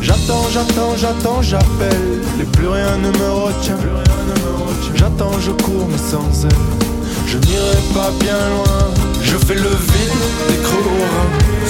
J'attends, 0.00 0.46
j'attends, 0.52 0.96
j'attends, 0.96 1.42
j'appelle, 1.42 2.22
et 2.40 2.44
plus 2.44 2.68
rien 2.68 2.96
ne 2.98 3.10
me 3.10 3.30
retient. 3.30 3.76
J'attends, 4.94 5.38
je 5.40 5.50
cours, 5.50 5.86
mais 5.90 5.98
sans 5.98 6.44
elle, 6.44 6.50
je 7.26 7.38
n'irai 7.38 7.76
pas 7.94 8.10
bien 8.18 8.38
loin. 8.54 8.90
Je 9.22 9.36
fais 9.36 9.54
le 9.54 9.68
vide 9.68 10.20
des 10.48 10.56
creux 10.62 10.80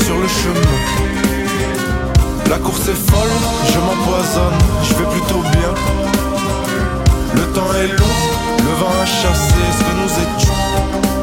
sur 0.05 0.17
le 0.19 0.29
chemin. 0.29 1.01
La 2.49 2.59
course 2.59 2.89
est 2.89 3.11
folle, 3.11 3.37
je 3.73 3.79
m'empoisonne, 3.79 4.59
je 4.83 4.95
vais 4.95 5.11
plutôt 5.11 5.43
bien. 5.43 5.75
Le 7.35 7.43
temps 7.53 7.73
est 7.75 7.89
long, 7.89 8.17
le 8.59 8.73
vent 8.81 8.95
a 9.03 9.07
chassé 9.07 9.55
ce 9.77 9.85
que 9.85 9.95
nous 10.01 10.13
étions. 10.25 11.20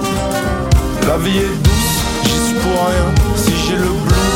La 1.18 1.24
vie 1.24 1.40
est 1.40 1.64
douce, 1.64 2.02
j'y 2.26 2.40
suis 2.46 2.60
pour 2.60 2.78
rien 2.86 3.10
si 3.36 3.52
j'ai 3.66 3.76
le 3.76 3.92
bleu. 4.06 4.28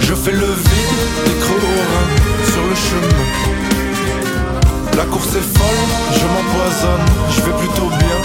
Je 0.00 0.14
fais 0.14 0.32
le 0.32 0.46
vide 0.46 1.02
des 1.26 1.36
creux 1.42 1.60
sur 2.50 2.62
le 2.62 2.74
chemin. 2.74 3.26
La 4.96 5.04
course 5.04 5.34
est 5.36 5.48
folle, 5.58 5.84
je 6.14 6.24
m'empoisonne, 6.32 7.06
je 7.30 7.40
vais 7.42 7.56
plutôt 7.58 7.90
bien. 7.90 8.18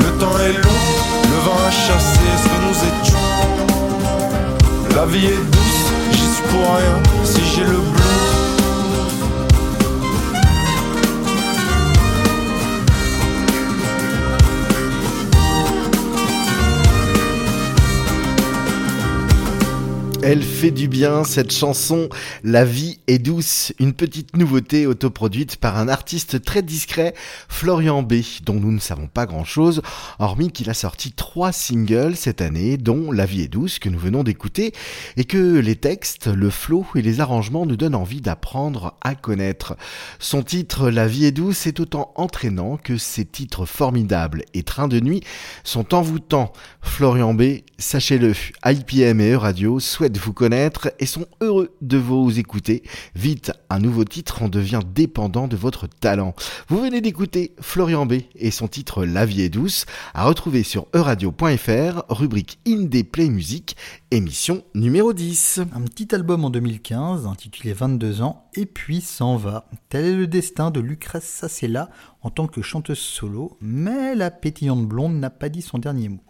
Le 0.00 0.10
temps 0.18 0.36
est 0.40 0.56
long, 0.64 0.82
le 1.30 1.38
vent 1.44 1.60
a 1.64 1.70
chassé 1.70 2.26
ce 2.42 2.46
que 2.48 2.58
nous 2.66 2.78
étions? 2.90 3.24
La 4.96 5.04
vie 5.06 5.26
est 5.26 5.44
douce, 5.52 5.86
j'y 6.10 6.26
suis 6.34 6.46
pour 6.50 6.64
rien 6.74 6.98
si 7.22 7.40
j'ai 7.54 7.62
le 7.62 7.78
bleu. 7.78 8.05
Elle 20.28 20.42
fait 20.42 20.72
du 20.72 20.88
bien, 20.88 21.22
cette 21.22 21.52
chanson. 21.52 22.08
La 22.42 22.64
vie 22.64 22.98
est 23.06 23.20
douce. 23.20 23.72
Une 23.78 23.92
petite 23.92 24.36
nouveauté 24.36 24.84
autoproduite 24.84 25.54
par 25.54 25.78
un 25.78 25.86
artiste 25.86 26.42
très 26.42 26.62
discret, 26.62 27.14
Florian 27.48 28.02
B, 28.02 28.14
dont 28.42 28.58
nous 28.58 28.72
ne 28.72 28.80
savons 28.80 29.06
pas 29.06 29.26
grand 29.26 29.44
chose, 29.44 29.82
hormis 30.18 30.50
qu'il 30.50 30.68
a 30.68 30.74
sorti 30.74 31.12
trois 31.12 31.52
singles 31.52 32.16
cette 32.16 32.40
année, 32.40 32.76
dont 32.76 33.12
La 33.12 33.24
vie 33.24 33.42
est 33.42 33.48
douce, 33.48 33.78
que 33.78 33.88
nous 33.88 34.00
venons 34.00 34.24
d'écouter, 34.24 34.72
et 35.16 35.26
que 35.26 35.60
les 35.60 35.76
textes, 35.76 36.26
le 36.26 36.50
flow 36.50 36.84
et 36.96 37.02
les 37.02 37.20
arrangements 37.20 37.64
nous 37.64 37.76
donnent 37.76 37.94
envie 37.94 38.20
d'apprendre 38.20 38.96
à 39.02 39.14
connaître. 39.14 39.76
Son 40.18 40.42
titre, 40.42 40.90
La 40.90 41.06
vie 41.06 41.26
est 41.26 41.30
douce, 41.30 41.68
est 41.68 41.78
autant 41.78 42.10
entraînant 42.16 42.78
que 42.78 42.98
ses 42.98 43.26
titres 43.26 43.64
formidables 43.64 44.42
et 44.54 44.64
Train 44.64 44.88
de 44.88 44.98
nuit 44.98 45.22
sont 45.62 45.94
envoûtants. 45.94 46.52
Florian 46.82 47.32
B, 47.32 47.60
sachez-le, 47.78 48.32
IPM 48.64 49.20
et 49.20 49.30
E-Radio 49.30 49.78
souhaitent 49.78 50.15
vous 50.18 50.32
connaître 50.32 50.92
et 50.98 51.06
sont 51.06 51.26
heureux 51.40 51.74
de 51.80 51.96
vous 51.96 52.38
écouter. 52.38 52.82
Vite, 53.14 53.52
un 53.70 53.78
nouveau 53.78 54.04
titre 54.04 54.42
en 54.42 54.48
devient 54.48 54.80
dépendant 54.94 55.48
de 55.48 55.56
votre 55.56 55.86
talent. 55.86 56.34
Vous 56.68 56.80
venez 56.80 57.00
d'écouter 57.00 57.54
Florian 57.60 58.06
B 58.06 58.14
et 58.34 58.50
son 58.50 58.68
titre 58.68 59.04
La 59.04 59.26
vie 59.26 59.42
est 59.42 59.48
douce, 59.48 59.86
à 60.14 60.24
retrouver 60.24 60.62
sur 60.62 60.86
euradio.fr, 60.94 62.04
rubrique 62.08 62.58
Indie 62.66 63.04
Play 63.04 63.28
Music, 63.28 63.76
émission 64.10 64.62
numéro 64.74 65.12
10. 65.12 65.60
Un 65.74 65.82
petit 65.82 66.14
album 66.14 66.44
en 66.44 66.50
2015 66.50 67.26
intitulé 67.26 67.72
22 67.72 68.22
ans 68.22 68.48
et 68.54 68.66
puis 68.66 69.00
s'en 69.00 69.36
va. 69.36 69.68
Tel 69.88 70.04
est 70.04 70.16
le 70.16 70.26
destin 70.26 70.70
de 70.70 70.80
Lucrèce 70.80 71.24
Sassella 71.24 71.90
en 72.22 72.30
tant 72.30 72.46
que 72.46 72.62
chanteuse 72.62 72.98
solo, 72.98 73.56
mais 73.60 74.14
la 74.14 74.30
pétillante 74.30 74.86
blonde 74.86 75.14
n'a 75.14 75.30
pas 75.30 75.48
dit 75.48 75.62
son 75.62 75.78
dernier 75.78 76.08
mot. 76.08 76.22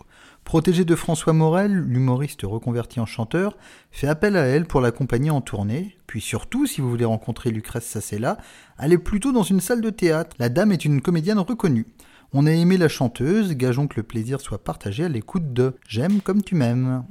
Protégée 0.47 0.85
de 0.85 0.95
François 0.95 1.33
Morel, 1.33 1.73
l'humoriste 1.73 2.43
reconverti 2.45 3.01
en 3.01 3.05
chanteur, 3.05 3.59
fait 3.91 4.07
appel 4.07 4.37
à 4.37 4.45
elle 4.45 4.65
pour 4.65 4.81
l'accompagner 4.81 5.29
en 5.29 5.41
tournée. 5.41 5.97
Puis 6.07 6.21
surtout, 6.21 6.67
si 6.67 6.81
vous 6.81 6.89
voulez 6.89 7.05
rencontrer 7.05 7.51
Lucrèce 7.51 7.85
Sassella, 7.85 8.39
allez 8.79 8.97
plutôt 8.97 9.33
dans 9.33 9.43
une 9.43 9.59
salle 9.59 9.81
de 9.81 9.91
théâtre. 9.91 10.37
La 10.39 10.49
dame 10.49 10.71
est 10.71 10.85
une 10.85 11.03
comédienne 11.03 11.41
reconnue. 11.41 11.89
On 12.33 12.47
a 12.47 12.53
aimé 12.53 12.77
la 12.77 12.87
chanteuse, 12.87 13.57
gageons 13.57 13.89
que 13.89 13.97
le 13.97 14.05
plaisir 14.05 14.41
soit 14.41 14.63
partagé 14.63 15.07
à 15.07 15.09
l'écoute 15.09 15.53
de 15.53 15.75
J'aime 15.89 16.21
comme 16.21 16.45
tu 16.45 16.55
m'aimes. 16.55 17.03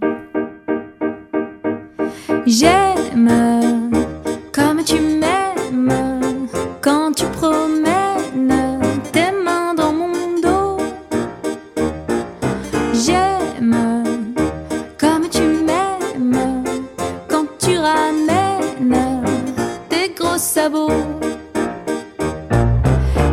J'aime 2.47 3.29
comme 4.53 4.81
tu 4.85 4.95
m'aimes 4.95 5.14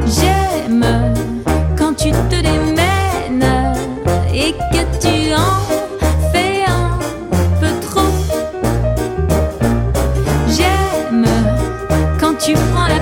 J'aime 0.06 1.14
quand 1.78 1.94
tu 1.94 2.10
te 2.10 2.42
démènes 2.42 3.46
et 4.34 4.52
que 4.52 4.82
tu 5.00 5.32
en 5.32 5.62
fais 6.32 6.64
un 6.66 6.98
peu 7.60 7.70
trop. 7.80 8.12
J'aime 10.48 11.26
quand 12.18 12.34
tu 12.38 12.54
prends 12.54 12.88
la 12.88 12.98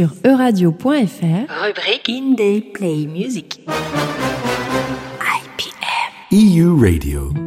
sur 0.00 0.14
euradio.fr. 0.24 1.52
Rubrique 1.62 2.08
Indie 2.08 2.62
Play 2.72 3.06
Music. 3.06 3.60
EU 6.32 6.80
Radio. 6.80 7.39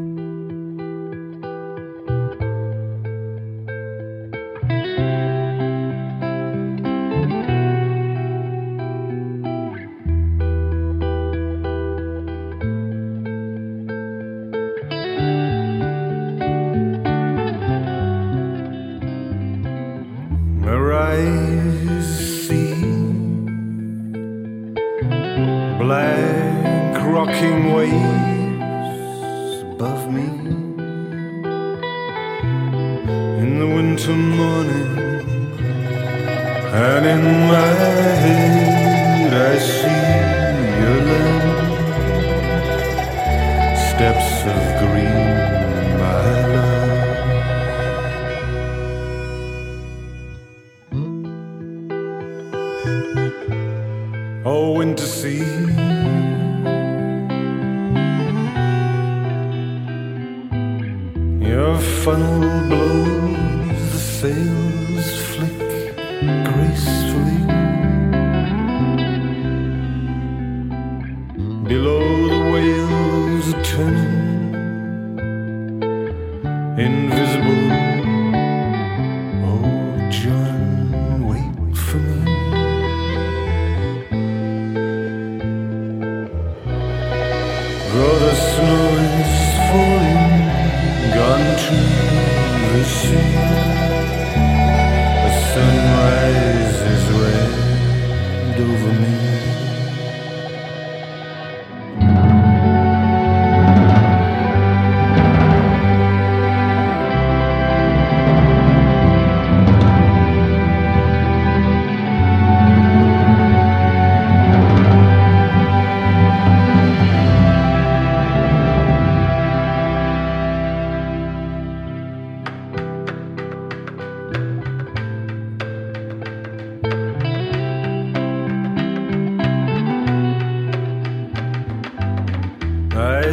Head 38.03 38.32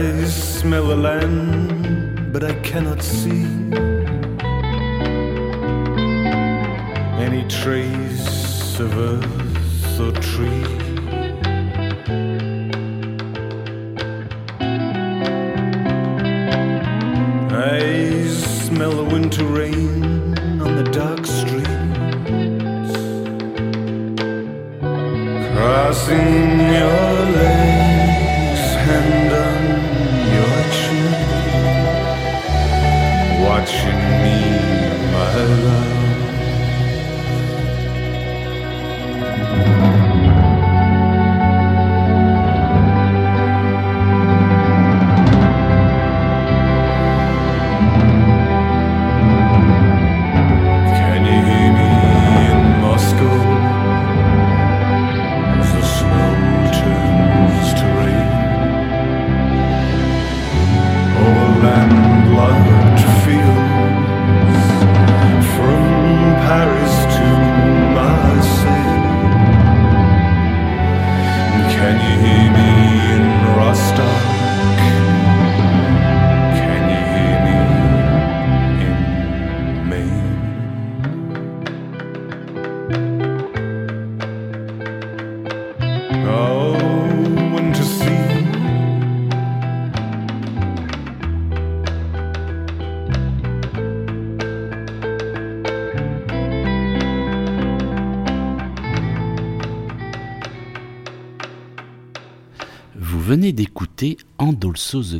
I 0.02 0.24
smell 0.24 0.86
the 0.86 0.96
land, 0.96 2.32
but 2.32 2.42
I 2.42 2.54
cannot 2.60 3.02
see 3.02 3.44
any 7.22 7.46
trace 7.48 8.80
of 8.80 8.96
earth 8.96 10.00
or 10.00 10.12
tree. 10.12 10.89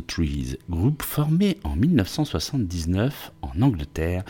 The 0.01 0.07
Trees, 0.07 0.57
groupe 0.69 1.03
formé 1.03 1.57
en 1.63 1.75
1979 1.75 3.31
en 3.41 3.61
Angleterre 3.61 4.23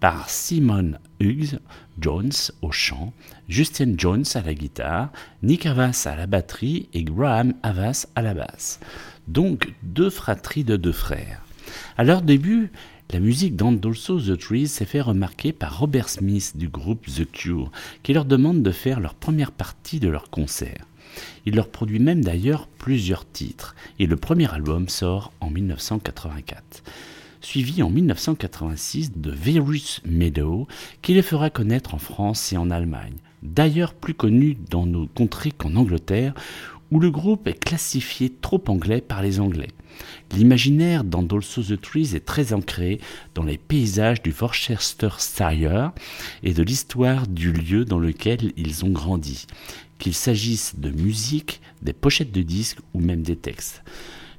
par 0.00 0.30
Simon 0.30 0.92
Hughes 1.20 1.58
Jones 2.00 2.32
au 2.62 2.70
chant, 2.70 3.12
Justin 3.48 3.94
Jones 3.96 4.24
à 4.34 4.42
la 4.42 4.54
guitare, 4.54 5.10
Nick 5.42 5.66
Havas 5.66 6.04
à 6.06 6.16
la 6.16 6.26
batterie 6.26 6.88
et 6.94 7.04
Graham 7.04 7.54
Havas 7.62 8.06
à 8.14 8.22
la 8.22 8.34
basse. 8.34 8.80
Donc 9.26 9.72
deux 9.82 10.10
fratries 10.10 10.64
de 10.64 10.76
deux 10.76 10.92
frères. 10.92 11.42
À 11.96 12.04
leur 12.04 12.22
début, 12.22 12.70
la 13.10 13.20
musique 13.20 13.56
d'And 13.56 13.80
Also 13.84 14.20
the 14.20 14.38
Trees 14.38 14.68
s'est 14.68 14.84
fait 14.84 15.00
remarquer 15.00 15.52
par 15.52 15.78
Robert 15.78 16.08
Smith 16.08 16.56
du 16.56 16.68
groupe 16.68 17.06
The 17.06 17.30
Cure, 17.30 17.70
qui 18.02 18.12
leur 18.12 18.24
demande 18.24 18.62
de 18.62 18.70
faire 18.70 19.00
leur 19.00 19.14
première 19.14 19.52
partie 19.52 20.00
de 20.00 20.08
leur 20.08 20.30
concert. 20.30 20.86
Il 21.46 21.56
leur 21.56 21.68
produit 21.68 21.98
même 21.98 22.24
d'ailleurs 22.24 22.66
plusieurs 22.66 23.30
titres, 23.30 23.74
et 23.98 24.06
le 24.06 24.16
premier 24.16 24.52
album 24.52 24.88
sort 24.88 25.32
en 25.40 25.50
1984. 25.50 26.82
Suivi 27.40 27.82
en 27.82 27.90
1986 27.90 29.12
de 29.16 29.30
Virus 29.30 30.00
Meadow, 30.04 30.66
qui 31.02 31.14
les 31.14 31.22
fera 31.22 31.50
connaître 31.50 31.94
en 31.94 31.98
France 31.98 32.52
et 32.52 32.56
en 32.56 32.70
Allemagne. 32.70 33.16
D'ailleurs 33.42 33.94
plus 33.94 34.14
connu 34.14 34.56
dans 34.70 34.86
nos 34.86 35.06
contrées 35.06 35.52
qu'en 35.52 35.76
Angleterre, 35.76 36.34
où 36.90 36.98
le 36.98 37.10
groupe 37.10 37.46
est 37.46 37.58
classifié 37.58 38.32
trop 38.40 38.62
anglais 38.68 39.00
par 39.00 39.22
les 39.22 39.40
Anglais. 39.40 39.68
L'imaginaire 40.32 41.04
dans 41.04 41.26
Also 41.26 41.62
the 41.62 41.80
Trees 41.80 42.14
est 42.14 42.24
très 42.24 42.52
ancré 42.52 43.00
dans 43.34 43.42
les 43.42 43.58
paysages 43.58 44.22
du 44.22 44.34
Worcestershire 44.38 45.92
et 46.42 46.54
de 46.54 46.62
l'histoire 46.62 47.26
du 47.26 47.52
lieu 47.52 47.84
dans 47.84 47.98
lequel 47.98 48.52
ils 48.56 48.84
ont 48.84 48.90
grandi, 48.90 49.46
qu'il 49.98 50.14
s'agisse 50.14 50.78
de 50.78 50.90
musique, 50.90 51.60
des 51.82 51.92
pochettes 51.92 52.32
de 52.32 52.42
disques 52.42 52.80
ou 52.94 53.00
même 53.00 53.22
des 53.22 53.36
textes. 53.36 53.82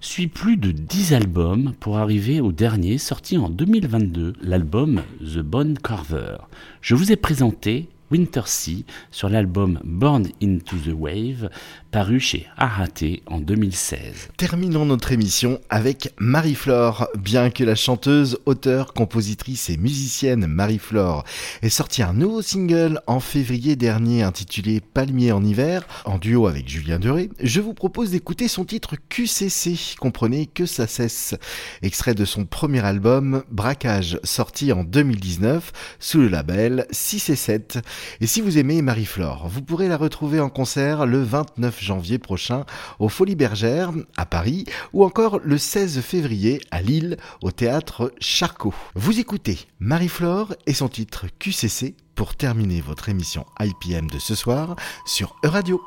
Suit 0.01 0.27
plus 0.27 0.55
de 0.55 0.71
10 0.71 1.13
albums 1.13 1.73
pour 1.79 1.97
arriver 1.97 2.39
au 2.39 2.53
dernier 2.53 2.97
sorti 2.97 3.37
en 3.37 3.49
2022, 3.49 4.33
l'album 4.41 5.01
The 5.19 5.39
Bone 5.39 5.77
Carver. 5.77 6.37
Je 6.81 6.95
vous 6.95 7.11
ai 7.11 7.17
présenté 7.17 7.89
Winter 8.11 8.41
Sea 8.45 8.85
sur 9.11 9.29
l'album 9.29 9.79
Born 9.83 10.27
into 10.41 10.77
the 10.77 10.93
Wave 10.93 11.49
paru 11.91 12.19
chez 12.19 12.47
Arate 12.57 13.21
en 13.25 13.39
2016. 13.39 14.29
Terminons 14.37 14.85
notre 14.85 15.11
émission 15.11 15.59
avec 15.69 16.13
Marie-Flore. 16.19 17.07
Bien 17.17 17.49
que 17.49 17.63
la 17.63 17.75
chanteuse, 17.75 18.39
auteure, 18.45 18.93
compositrice 18.93 19.69
et 19.69 19.77
musicienne 19.77 20.45
Marie-Flore 20.45 21.23
ait 21.61 21.69
sorti 21.69 22.03
un 22.03 22.13
nouveau 22.13 22.41
single 22.41 23.01
en 23.07 23.19
février 23.19 23.75
dernier 23.75 24.23
intitulé 24.23 24.81
Palmier 24.81 25.31
en 25.31 25.43
hiver, 25.43 25.87
en 26.05 26.17
duo 26.17 26.47
avec 26.47 26.67
Julien 26.67 26.99
Doré, 26.99 27.29
je 27.41 27.61
vous 27.61 27.73
propose 27.73 28.11
d'écouter 28.11 28.47
son 28.47 28.65
titre 28.65 28.95
QCC, 29.09 29.95
comprenez 29.99 30.45
que 30.45 30.65
ça 30.65 30.87
cesse, 30.87 31.35
extrait 31.81 32.13
de 32.13 32.25
son 32.25 32.45
premier 32.45 32.83
album 32.85 33.43
Braquage, 33.51 34.19
sorti 34.23 34.71
en 34.71 34.83
2019 34.83 35.71
sous 35.99 36.19
le 36.19 36.27
label 36.27 36.85
6 36.91 37.29
et 37.29 37.35
7. 37.35 37.79
Et 38.21 38.27
si 38.27 38.41
vous 38.41 38.57
aimez 38.57 38.81
Marie-Flore, 38.81 39.47
vous 39.47 39.61
pourrez 39.61 39.87
la 39.87 39.97
retrouver 39.97 40.39
en 40.39 40.49
concert 40.49 41.05
le 41.05 41.21
29 41.21 41.81
janvier 41.81 42.17
prochain 42.17 42.65
au 42.99 43.09
Folies 43.09 43.35
Bergères 43.35 43.91
à 44.17 44.25
Paris 44.25 44.65
ou 44.93 45.03
encore 45.03 45.39
le 45.43 45.57
16 45.57 46.01
février 46.01 46.61
à 46.71 46.81
Lille 46.81 47.17
au 47.41 47.51
théâtre 47.51 48.13
Charcot. 48.19 48.73
Vous 48.95 49.19
écoutez 49.19 49.59
Marie-Flore 49.79 50.55
et 50.65 50.73
son 50.73 50.89
titre 50.89 51.25
QCC 51.39 51.95
pour 52.15 52.35
terminer 52.35 52.81
votre 52.81 53.09
émission 53.09 53.45
IPM 53.59 54.09
de 54.09 54.19
ce 54.19 54.35
soir 54.35 54.75
sur 55.05 55.35
Euradio. 55.43 55.81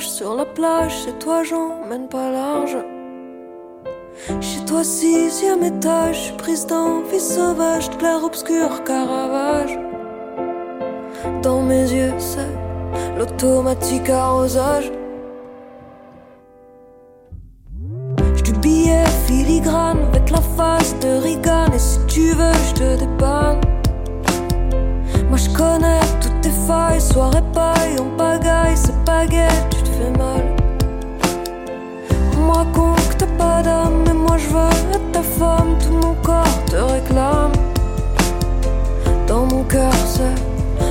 Sur 0.00 0.34
la 0.34 0.44
plage. 0.44 1.04
Chez 1.04 1.12
toi, 1.12 1.42
j'emmène 1.42 2.06
pas 2.08 2.30
large. 2.30 2.76
Chez 4.40 4.64
toi, 4.66 4.84
sixième 4.84 5.62
étage, 5.62 6.34
prise 6.36 6.66
d'envie 6.66 7.18
sauvage, 7.18 7.88
de 7.88 7.94
clair 7.96 8.22
obscur, 8.22 8.84
caravage. 8.84 9.78
Dans 11.42 11.62
mes 11.62 11.90
yeux, 11.90 12.12
c'est 12.18 12.54
l'automatique 13.18 14.10
arrosage. 14.10 14.92
du 18.44 18.52
billet 18.54 19.04
filigrane 19.26 20.00
avec 20.12 20.30
la 20.30 20.40
face 20.56 20.94
de 21.00 21.22
Reagan. 21.22 21.72
Et 21.72 21.78
si 21.78 21.98
tu 22.08 22.32
veux, 22.32 22.58
je 22.68 22.74
te 22.74 22.98
dépanne. 22.98 23.60
Moi 25.28 25.38
je 25.38 25.48
connais 25.56 26.00
toutes 26.20 26.31
tes 26.42 26.50
failles, 26.50 27.00
soirée 27.00 27.42
paille, 27.54 27.96
on 28.00 28.16
pagaille, 28.16 28.76
c'est 28.76 29.04
pas 29.04 29.24
tu 29.70 29.82
te 29.82 29.88
fais 29.88 30.10
mal. 30.18 30.44
Moi 32.38 32.66
con 32.74 32.94
que 33.10 33.16
t'as 33.18 33.26
pas 33.38 33.62
d'âme, 33.62 34.02
mais 34.06 34.12
moi 34.12 34.36
je 34.36 34.48
veux 34.48 34.94
être 34.94 35.12
ta 35.12 35.22
femme, 35.22 35.76
tout 35.82 35.94
mon 35.94 36.14
corps 36.22 36.64
te 36.66 36.76
réclame. 36.76 37.52
Dans 39.28 39.46
mon 39.46 39.62
cœur, 39.64 39.92
c'est 40.14 40.36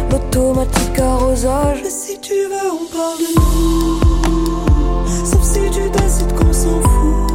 l'automatique 0.10 1.00
arrosage. 1.00 1.82
Et 1.86 1.90
si 1.90 2.20
tu 2.20 2.34
veux, 2.34 2.72
on 2.72 2.86
parle 2.96 3.20
de 3.20 3.30
nous. 3.36 5.26
Sauf 5.26 5.44
si 5.44 5.70
tu 5.70 5.90
décides 5.90 6.34
qu'on 6.34 6.54
s'en 6.54 6.82
fout. 6.82 7.32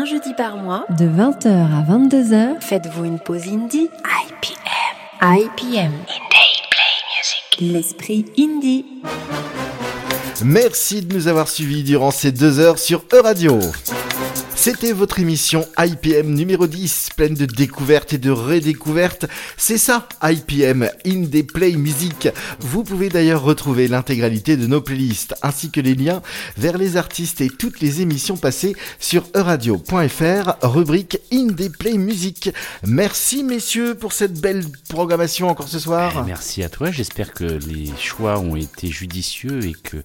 De 0.00 1.04
20h 1.04 1.48
à 1.48 1.82
22h, 1.82 2.60
faites-vous 2.60 3.04
une 3.04 3.18
pause 3.18 3.46
indie 3.48 3.90
IPM. 4.02 4.56
IPM. 5.20 5.92
Indie 5.92 6.62
Play 6.70 6.96
Music. 7.18 7.58
L'esprit 7.60 8.24
indie. 8.38 8.86
Merci 10.42 11.02
de 11.02 11.14
nous 11.14 11.28
avoir 11.28 11.48
suivis 11.48 11.82
durant 11.82 12.10
ces 12.10 12.32
deux 12.32 12.60
heures 12.60 12.78
sur 12.78 13.04
E-Radio. 13.12 13.58
C'était 14.60 14.92
votre 14.92 15.20
émission 15.20 15.66
IPM 15.78 16.34
numéro 16.34 16.66
10, 16.66 17.08
pleine 17.16 17.32
de 17.32 17.46
découvertes 17.46 18.12
et 18.12 18.18
de 18.18 18.30
redécouvertes. 18.30 19.24
C'est 19.56 19.78
ça, 19.78 20.06
IPM, 20.22 20.86
Indie 21.06 21.44
Play 21.44 21.72
Music. 21.76 22.28
Vous 22.58 22.84
pouvez 22.84 23.08
d'ailleurs 23.08 23.42
retrouver 23.42 23.88
l'intégralité 23.88 24.58
de 24.58 24.66
nos 24.66 24.82
playlists, 24.82 25.34
ainsi 25.40 25.70
que 25.70 25.80
les 25.80 25.94
liens 25.94 26.20
vers 26.58 26.76
les 26.76 26.98
artistes 26.98 27.40
et 27.40 27.48
toutes 27.48 27.80
les 27.80 28.02
émissions 28.02 28.36
passées 28.36 28.76
sur 28.98 29.24
euradio.fr, 29.34 30.52
rubrique 30.60 31.20
Indie 31.32 31.70
Play 31.70 31.96
Music. 31.96 32.50
Merci 32.86 33.42
messieurs 33.42 33.94
pour 33.94 34.12
cette 34.12 34.42
belle 34.42 34.66
programmation 34.90 35.48
encore 35.48 35.68
ce 35.68 35.78
soir. 35.78 36.12
Eh, 36.18 36.26
merci 36.26 36.62
à 36.62 36.68
toi, 36.68 36.90
j'espère 36.90 37.32
que 37.32 37.44
les 37.44 37.90
choix 37.98 38.38
ont 38.38 38.56
été 38.56 38.88
judicieux 38.88 39.64
et 39.64 39.72
que 39.72 39.96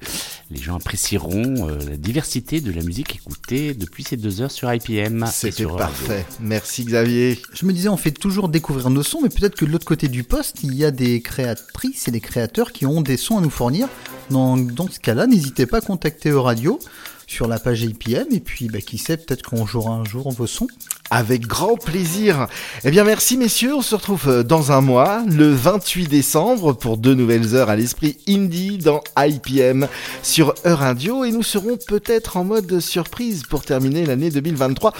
les 0.49 0.61
gens 0.61 0.77
apprécieront 0.77 1.67
euh, 1.67 1.77
la 1.89 1.97
diversité 1.97 2.61
de 2.61 2.71
la 2.71 2.83
musique 2.83 3.15
écoutée 3.15 3.73
depuis 3.73 4.05
ces 4.05 4.15
deux 4.15 4.39
heures 4.39 4.44
sur 4.49 4.71
IPM. 4.73 5.25
C'était 5.31 5.65
parfait. 5.65 6.25
Merci 6.39 6.85
Xavier. 6.85 7.39
Je 7.53 7.65
me 7.65 7.73
disais, 7.73 7.89
on 7.89 7.97
fait 7.97 8.11
toujours 8.11 8.49
découvrir 8.49 8.89
nos 8.89 9.03
sons, 9.03 9.19
mais 9.21 9.29
peut-être 9.29 9.55
que 9.55 9.65
de 9.65 9.71
l'autre 9.71 9.85
côté 9.85 10.07
du 10.07 10.23
poste, 10.23 10.63
il 10.63 10.75
y 10.75 10.85
a 10.85 10.91
des 10.91 11.21
créatrices 11.21 12.07
et 12.07 12.11
des 12.11 12.21
créateurs 12.21 12.71
qui 12.71 12.85
ont 12.85 13.01
des 13.01 13.17
sons 13.17 13.37
à 13.37 13.41
nous 13.41 13.49
fournir. 13.49 13.87
Dans, 14.29 14.57
dans 14.57 14.89
ce 14.89 14.99
cas-là, 14.99 15.27
n'hésitez 15.27 15.65
pas 15.65 15.77
à 15.77 15.81
contacter 15.81 16.29
Euradio 16.29 16.79
sur 17.27 17.47
la 17.47 17.59
page 17.59 17.83
IPM 17.83 18.27
et 18.31 18.39
puis 18.39 18.67
bah, 18.67 18.81
qui 18.81 18.97
sait 18.97 19.17
peut-être 19.17 19.43
qu'on 19.43 19.65
jouera 19.65 19.93
un 19.93 20.05
jour 20.05 20.31
vos 20.31 20.47
sons. 20.47 20.67
Avec 21.11 21.45
grand 21.45 21.75
plaisir. 21.77 22.47
Eh 22.83 22.89
bien 22.89 23.03
merci 23.03 23.37
messieurs, 23.37 23.75
on 23.75 23.81
se 23.81 23.93
retrouve 23.93 24.27
euh, 24.27 24.43
dans 24.43 24.71
un 24.71 24.81
mois, 24.81 25.21
le 25.27 25.53
28 25.53 26.07
décembre, 26.07 26.73
pour 26.73 26.97
deux 26.97 27.13
nouvelles 27.13 27.55
heures 27.55 27.69
à 27.69 27.75
l'esprit 27.75 28.17
indie 28.27 28.79
dans 28.79 29.03
IPM 29.17 29.87
sur 30.23 30.55
Euradio 30.65 31.23
et 31.23 31.31
nous 31.31 31.43
serons 31.43 31.77
peut-être 31.87 32.37
en 32.37 32.43
mode 32.43 32.79
surprise 32.79 33.43
pour 33.43 33.63
terminer 33.63 34.05
l'année 34.05 34.31
2023. 34.31 34.93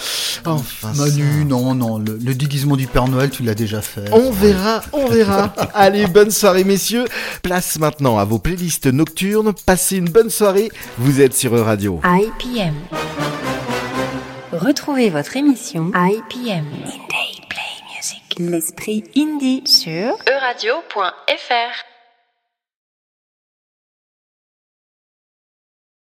Enfin 0.44 0.92
Manu, 0.94 1.44
non, 1.44 1.74
non, 1.74 1.98
le, 1.98 2.18
le, 2.22 2.34
déguisement 2.34 2.76
du 2.76 2.86
Père 2.86 3.08
Noël 3.08 3.30
tu 3.30 3.42
l'as 3.42 3.54
déjà 3.54 3.82
fait. 3.82 4.04
On 4.12 4.30
verra, 4.30 4.82
on 4.92 5.08
verra. 5.08 5.52
Allez, 5.74 6.06
bonne 6.06 6.30
soirée 6.30 6.64
messieurs. 6.64 7.06
Place 7.42 7.78
maintenant 7.80 8.18
à 8.18 8.24
vos 8.24 8.38
playlists 8.38 8.86
nocturnes. 8.86 9.52
Passez 9.66 9.96
une 9.96 10.08
bonne 10.08 10.30
soirée. 10.30 10.70
Vous 10.98 11.20
êtes 11.20 11.34
sur 11.34 11.56
Euradio. 11.56 12.00
IPM. 12.04 12.74
Retrouvez 14.52 15.10
votre 15.10 15.36
émission 15.36 15.90
IPM 15.92 16.66
Indie 16.66 17.40
Play 17.48 17.96
Music. 17.96 18.22
L'esprit 18.38 19.02
indie 19.16 19.66
sur 19.66 20.16
euradio.fr. 20.28 21.95